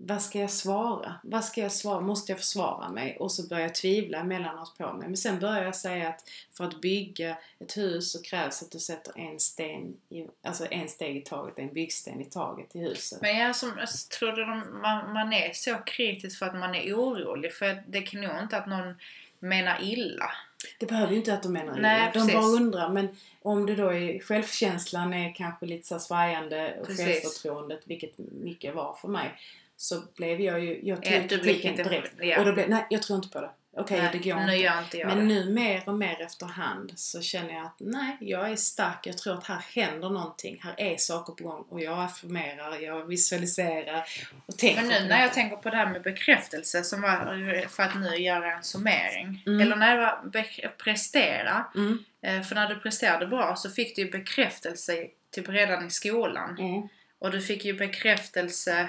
[0.00, 1.14] Vad ska jag svara?
[1.22, 2.00] Vad ska jag svara?
[2.00, 3.16] Måste jag försvara mig?
[3.20, 5.08] Och så började jag tvivla emellanåt på mig.
[5.08, 8.78] Men sen började jag säga att för att bygga ett hus så krävs att du
[8.78, 13.20] sätter en sten i, alltså en steg i taget, en byggsten i taget i huset.
[13.20, 13.88] Men jag som, jag
[14.18, 17.52] tror du de, man, man är så kritisk för att man är orolig.
[17.52, 18.94] För det kan nog inte att någon
[19.38, 20.30] menar illa.
[20.78, 21.82] Det behöver ju inte att de menar illa.
[21.82, 22.34] Nej, De precis.
[22.34, 22.88] bara undrar.
[22.88, 23.08] Men
[23.42, 27.06] om det då är självkänslan är kanske lite så svajande och Precis.
[27.06, 29.34] självförtroendet, vilket mycket var för mig.
[29.80, 32.12] Så blev jag ju, jag Ja, tog blev kritiken direkt.
[32.20, 32.38] ja.
[32.38, 33.50] Och då blev, nej jag tror inte på det.
[33.76, 34.74] okej Nej, det går nu inte.
[34.84, 35.24] inte jag Men det.
[35.24, 39.06] nu mer och mer efterhand så känner jag att nej, jag är stark.
[39.06, 40.60] Jag tror att här händer någonting.
[40.64, 41.64] Här är saker på gång.
[41.70, 44.04] Och jag affirmerar, jag visualiserar
[44.46, 47.82] och tänker Men nu när jag tänker på det här med bekräftelse som var för
[47.82, 49.42] att nu göra en summering.
[49.46, 49.60] Mm.
[49.60, 51.64] Eller när det var prestera.
[51.74, 55.90] Mm, Eh, För när du presterade bra så fick du ju bekräftelse typ redan i
[55.90, 56.58] skolan.
[56.58, 58.88] mm, Och du fick ju bekräftelse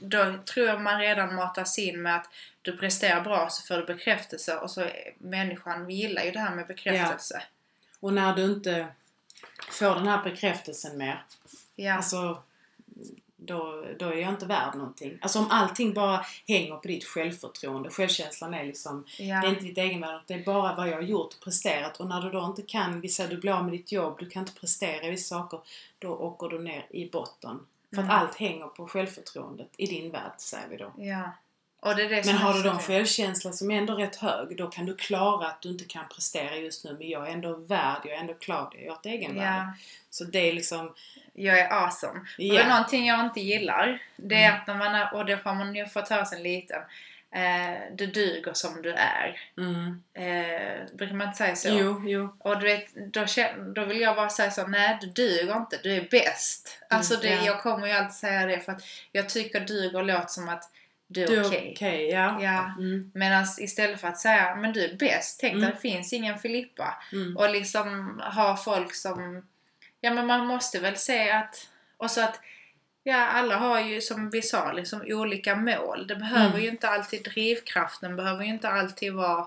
[0.00, 2.28] då tror jag man redan matas in med att
[2.62, 4.86] du presterar bra så får du bekräftelse och så
[5.18, 7.42] människan gillar ju det här med bekräftelse.
[8.00, 8.86] Och när du inte
[9.70, 11.24] får den här bekräftelsen mer,
[11.76, 11.94] Ja.
[11.94, 12.42] alltså
[13.36, 15.18] då, då är jag inte värd någonting.
[15.22, 19.40] Alltså om allting bara hänger på ditt självförtroende, självkänslan är liksom ja.
[19.40, 22.00] Det är inte ditt egenvärde, det är bara vad jag har gjort och presterat.
[22.00, 24.30] Och när du då inte kan, vi säger du blir av med ditt jobb, du
[24.30, 25.60] kan inte prestera vissa saker,
[25.98, 27.66] då åker du ner i botten.
[27.94, 30.92] För att allt hänger på självförtroendet i din värld, säger vi då.
[30.96, 31.32] ja.
[31.82, 34.86] Det det Men har du då en självkänsla som är ändå rätt hög, då kan
[34.86, 38.14] du klara att du inte kan prestera just nu, men jag är ändå värd, jag
[38.14, 39.46] är ändå klar, jag har ett egenvärde.
[39.46, 39.72] Ja.
[40.10, 40.94] Så det är liksom,
[41.32, 42.20] Jag är awesome.
[42.38, 42.52] Ja.
[42.52, 44.02] Och det är någonting jag inte gillar.
[44.16, 44.60] Det är Mm.
[44.60, 46.82] att när man är, och det har man ju fått höra sen liten.
[47.32, 49.40] Eh, du duger som du är.
[49.56, 51.68] mm, Eh, brukar man inte säga så?
[51.68, 52.36] jo, jo.
[52.38, 55.78] Och du vet, då, kän- då vill jag bara säga så, nej du duger inte,
[55.82, 56.78] du är bäst.
[56.90, 57.44] Alltså det, ja.
[57.46, 60.70] jag kommer ju alltid säga det för att jag tycker duger låter som att
[61.06, 61.72] du är okej.
[61.76, 62.38] okej, ja.
[62.42, 62.74] Ja.
[62.78, 65.64] Mm, Medan istället för att säga, men du är bäst, tänk Mm.
[65.64, 67.02] dig det finns ingen Filippa.
[67.12, 69.46] mm, Och liksom ha folk som,
[70.00, 72.40] ja men man måste väl se att, och så att
[73.02, 76.06] Ja, alla har ju som vi sa liksom olika mål.
[76.06, 76.60] Det behöver Mm.
[76.62, 79.46] ju inte alltid drivkraften behöver ju inte alltid vara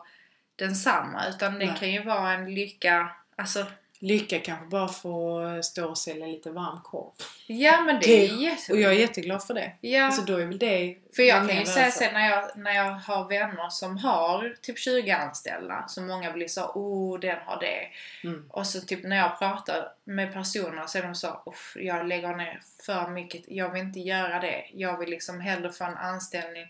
[0.55, 1.75] densamma utan det Nej.
[1.79, 3.65] kan ju vara en lycka, alltså
[4.03, 7.11] Lycka kanske bara få stå och sälja lite varm korv.
[7.47, 8.73] Ja men det Det- är ju jätte...
[8.73, 9.71] Och jag är jätteglad för det.
[9.81, 10.97] ja, Alltså då är väl det...
[11.15, 14.79] för jag kan ju säga sen när jag, när jag har vänner som har typ
[14.79, 17.87] 20 anställda så många blir så oh den har det.
[18.27, 18.45] Mm.
[18.49, 22.35] Och så typ när jag pratar med personer så är de så Uff, jag lägger
[22.35, 24.65] ner för mycket, jag vill inte göra det.
[24.73, 26.65] Jag vill liksom hellre få en anställning.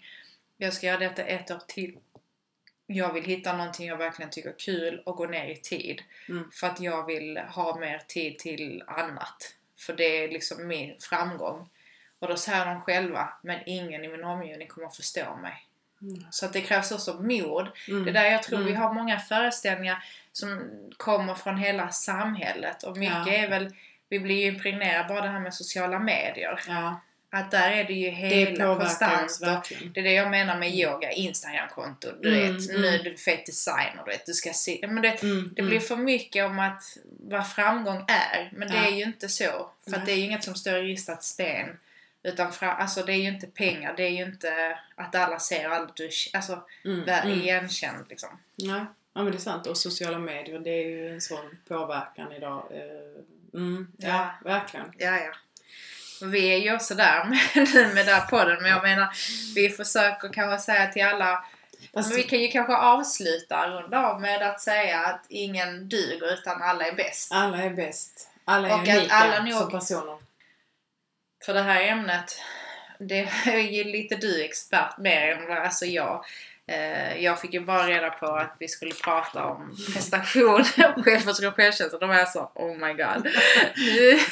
[0.58, 1.98] Jag ska göra detta ett år till.
[2.88, 6.02] Jag vill hitta någonting jag verkligen tycker är kul och gå ner i tid.
[6.30, 6.52] Mm.
[6.52, 9.56] För att jag vill ha mer tid till annat.
[9.80, 11.70] För det är liksom min framgång.
[12.20, 15.68] Och då säger de själva, men ingen i min omgivning kommer att förstå mig.
[16.02, 16.26] Mm.
[16.32, 17.68] Så att det krävs också mod.
[17.88, 18.04] Mm.
[18.04, 18.82] Det är där jag tror vi Mm.
[18.82, 22.84] har många föreställningar som kommer från hela samhället.
[22.84, 23.34] Och mycket Ja.
[23.34, 23.76] är väl,
[24.10, 26.60] vi blir ju impregnerade bara det här med sociala medier.
[26.68, 27.02] Ja,
[27.36, 29.70] Att där är det ju det hela påverkar konstant.
[29.94, 32.12] Det är det jag menar med yoga, Instagramkonto.
[32.22, 32.82] Du Mm, vet, mm.
[32.82, 34.80] nu är du fet designer, du vet, du ska se.
[34.88, 38.50] Men det, Mm, det blir för mycket om att vad framgång är.
[38.54, 38.86] Men det Ja.
[38.88, 39.70] är ju inte så.
[39.90, 41.80] För det är ju inget som står i ristat sten.
[42.24, 45.70] Utan fra, alltså det är ju inte pengar, det är ju inte att alla ser
[45.70, 47.40] allt du alltså, mm, väl mm.
[47.42, 48.30] igenkänd liksom.
[48.56, 49.68] Nej, ja men det är sant.
[49.68, 52.64] Och sociala medier, det är ju en sån påverkan idag.
[53.54, 54.32] Mm, ja, Ja.
[54.50, 54.94] verkligen.
[54.98, 55.32] Ja, ja.
[56.24, 59.10] Vi är ju också där med, med den här podden, men jag menar
[59.56, 61.46] vi försöker kanske säga till alla
[61.94, 66.34] Fast, men vi kan ju kanske avsluta runda av med att säga att ingen duger
[66.34, 67.32] utan alla är bäst.
[67.34, 68.30] alla är bäst.
[68.46, 70.18] Alla är Och att unika alla nog- som personer.
[71.46, 72.42] För det här ämnet,
[73.00, 76.26] det är ju lite du expert mer än vad alltså jag.
[76.72, 81.56] Eh, Jag fick ju bara reda på att vi skulle prata om prestation, självförtroende och
[81.56, 82.00] självkänsla.
[82.00, 83.28] Då var jag så, oh my god.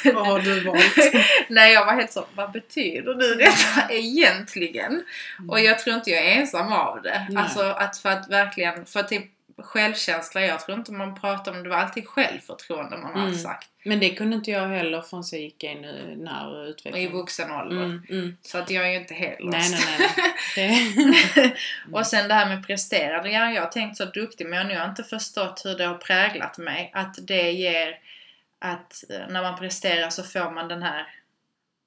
[0.14, 0.96] Vad har du valt?
[1.48, 5.04] Nej, jag var helt så, vad betyder nu detta egentligen?
[5.48, 7.26] Och jag tror inte jag är ensam av det.
[7.30, 7.42] Nej.
[7.42, 9.24] Alltså att för att verkligen, för typ
[9.58, 13.34] självkänsla, jag tror inte man pratar om, det var alltid självförtroende man har Mm.
[13.38, 13.68] sagt.
[13.84, 16.70] Men det kunde inte jag heller förrän jag gick in i den här Och i
[16.70, 17.12] utvecklingen.
[17.12, 17.76] vuxen ålder.
[17.84, 18.36] Mm, mm.
[18.42, 20.10] Så att jag är ju inte helt Nej, nej,
[20.56, 21.54] nej.
[21.92, 23.30] Och sen det här med presterande.
[23.30, 25.94] Ja, jag har tänkt så duktig men jag har nog inte förstått hur det har
[25.94, 26.90] präglat mig.
[26.94, 27.98] Att det ger
[28.58, 31.06] att eh, när man presterar så får man den här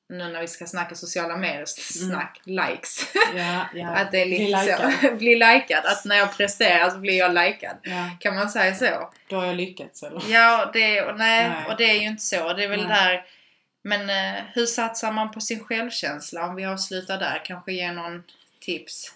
[0.10, 3.08] nu när vi ska snacka sociala medier, snack, likes.
[3.36, 3.88] ja, ja.
[3.96, 5.16] Att det är lite Bli så.
[5.16, 5.86] bli likad.
[5.86, 7.78] Att när jag presterar så blir jag likad.
[7.84, 9.10] Ja, Kan man säga så?
[9.30, 10.22] då har jag lyckats eller?
[10.30, 11.66] Ja, det, och nej, Nej.
[11.72, 12.54] och det är ju inte så.
[12.54, 12.98] Det är väl Nej.
[12.98, 13.26] där
[13.88, 16.46] men eh, hur satsar man på sin självkänsla?
[16.46, 18.24] Om vi avslutar där, kanske ge någon
[18.60, 19.14] tips.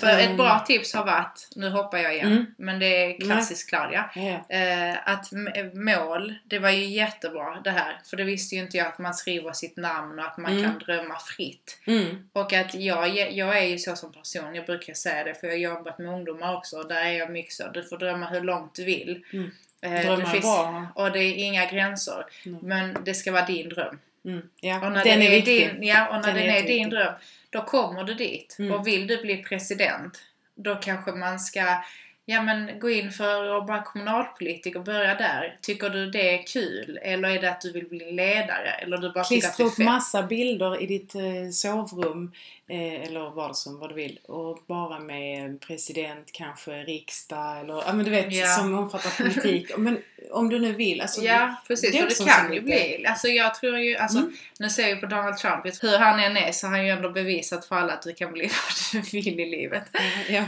[0.00, 0.30] För Mm.
[0.30, 2.46] ett bra tips har varit, nu hoppar jag igen, Mm.
[2.58, 4.10] men det är klassiskt Claudia.
[4.48, 5.32] Eh, att
[5.74, 7.98] mål, det var ju jättebra det här.
[8.10, 10.64] För det visste ju inte jag att man skriver sitt namn och att man Mm.
[10.64, 11.78] kan drömma fritt.
[11.86, 12.28] Mm.
[12.32, 15.54] Och att jag, jag är ju så som person, jag brukar säga det för jag
[15.70, 18.40] har jobbat med ungdomar också och där är jag mycket så, du får drömma hur
[18.40, 19.24] långt du vill.
[19.32, 19.50] Mm.
[19.80, 20.86] Eh, det Drömmar är finns- bra.
[20.94, 22.24] och det är inga gränser.
[22.62, 23.98] Men det ska vara din dröm.
[24.24, 24.42] Mm.
[24.60, 25.70] Ja, Och när den är viktig.
[25.70, 27.14] din, ja, och när Den den, är är, din dröm,
[27.50, 28.56] då kommer du dit.
[28.58, 28.72] Mm.
[28.72, 30.22] Och vill du bli president,
[30.54, 31.84] då kanske man ska
[32.24, 35.58] ja, men gå in för att vara kommunalpolitiker och börja där.
[35.60, 36.98] Tycker du det är kul?
[37.02, 38.70] Eller är det att du vill bli ledare?
[38.70, 42.32] Eller du bara Klistra upp massa bilder i ditt eh, sovrum
[42.68, 44.18] eh, eller vardagsrum, vad du vill.
[44.28, 48.46] Och bara med president, kanske riksdag eller ja men du vet Ja.
[48.46, 49.70] som omfattar politik.
[49.78, 49.98] Men
[50.30, 51.00] om du nu vill.
[51.00, 51.92] Alltså, Ja, precis.
[51.92, 53.06] det och det kan ju bli.
[53.06, 54.32] Alltså jag tror ju, alltså Mm.
[54.58, 57.10] nu ser vi på Donald Trump, hur han än är så har han ju ändå
[57.10, 58.42] bevisat för alla att du kan bli
[58.92, 59.84] vad du vill i livet.
[60.28, 60.44] Ja.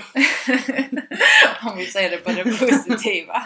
[1.70, 3.42] Om vi säger det på det positiva.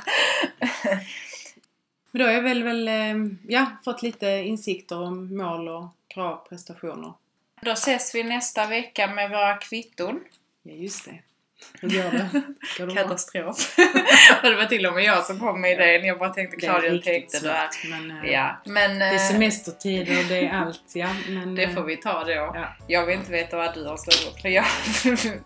[2.12, 3.14] Men då har jag väl, väl eh,
[3.48, 7.12] ja, fått lite insikter om mål och krav, prestationer.
[7.60, 10.20] Då ses vi nästa vecka med våra kvitton.
[10.62, 11.14] Ja, just det.
[11.80, 12.42] Hur går det?
[12.78, 12.94] Går det?
[12.94, 13.76] Katastrof.
[14.42, 16.04] det var till och med jag som kom med idén.
[16.04, 17.68] Jag bara tänkte Claudia tänkte där.
[17.68, 21.08] svårt, men, eh, Ja, men Det är eh, semestertider och det är allt, ja.
[21.28, 22.30] Men, det eh, får vi ta då.
[22.30, 22.76] Ja.
[22.86, 24.64] Jag vill inte veta vad du har slagit för jag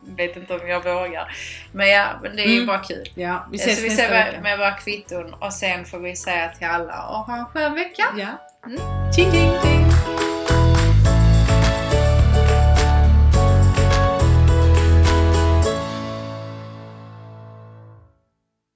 [0.17, 1.37] vet inte om jag vågar.
[1.73, 2.67] Men ja, men det är ju Mm.
[2.67, 3.09] bara kul.
[3.15, 6.17] Ja, vi Så ses vi nästa ser med, med våra kvitton och sen får vi
[6.17, 8.05] säga till alla och ha en skön vecka.
[8.17, 8.29] Ja.
[8.67, 9.13] Mm.
[9.17, 9.74] Tjing, tjing, tjing.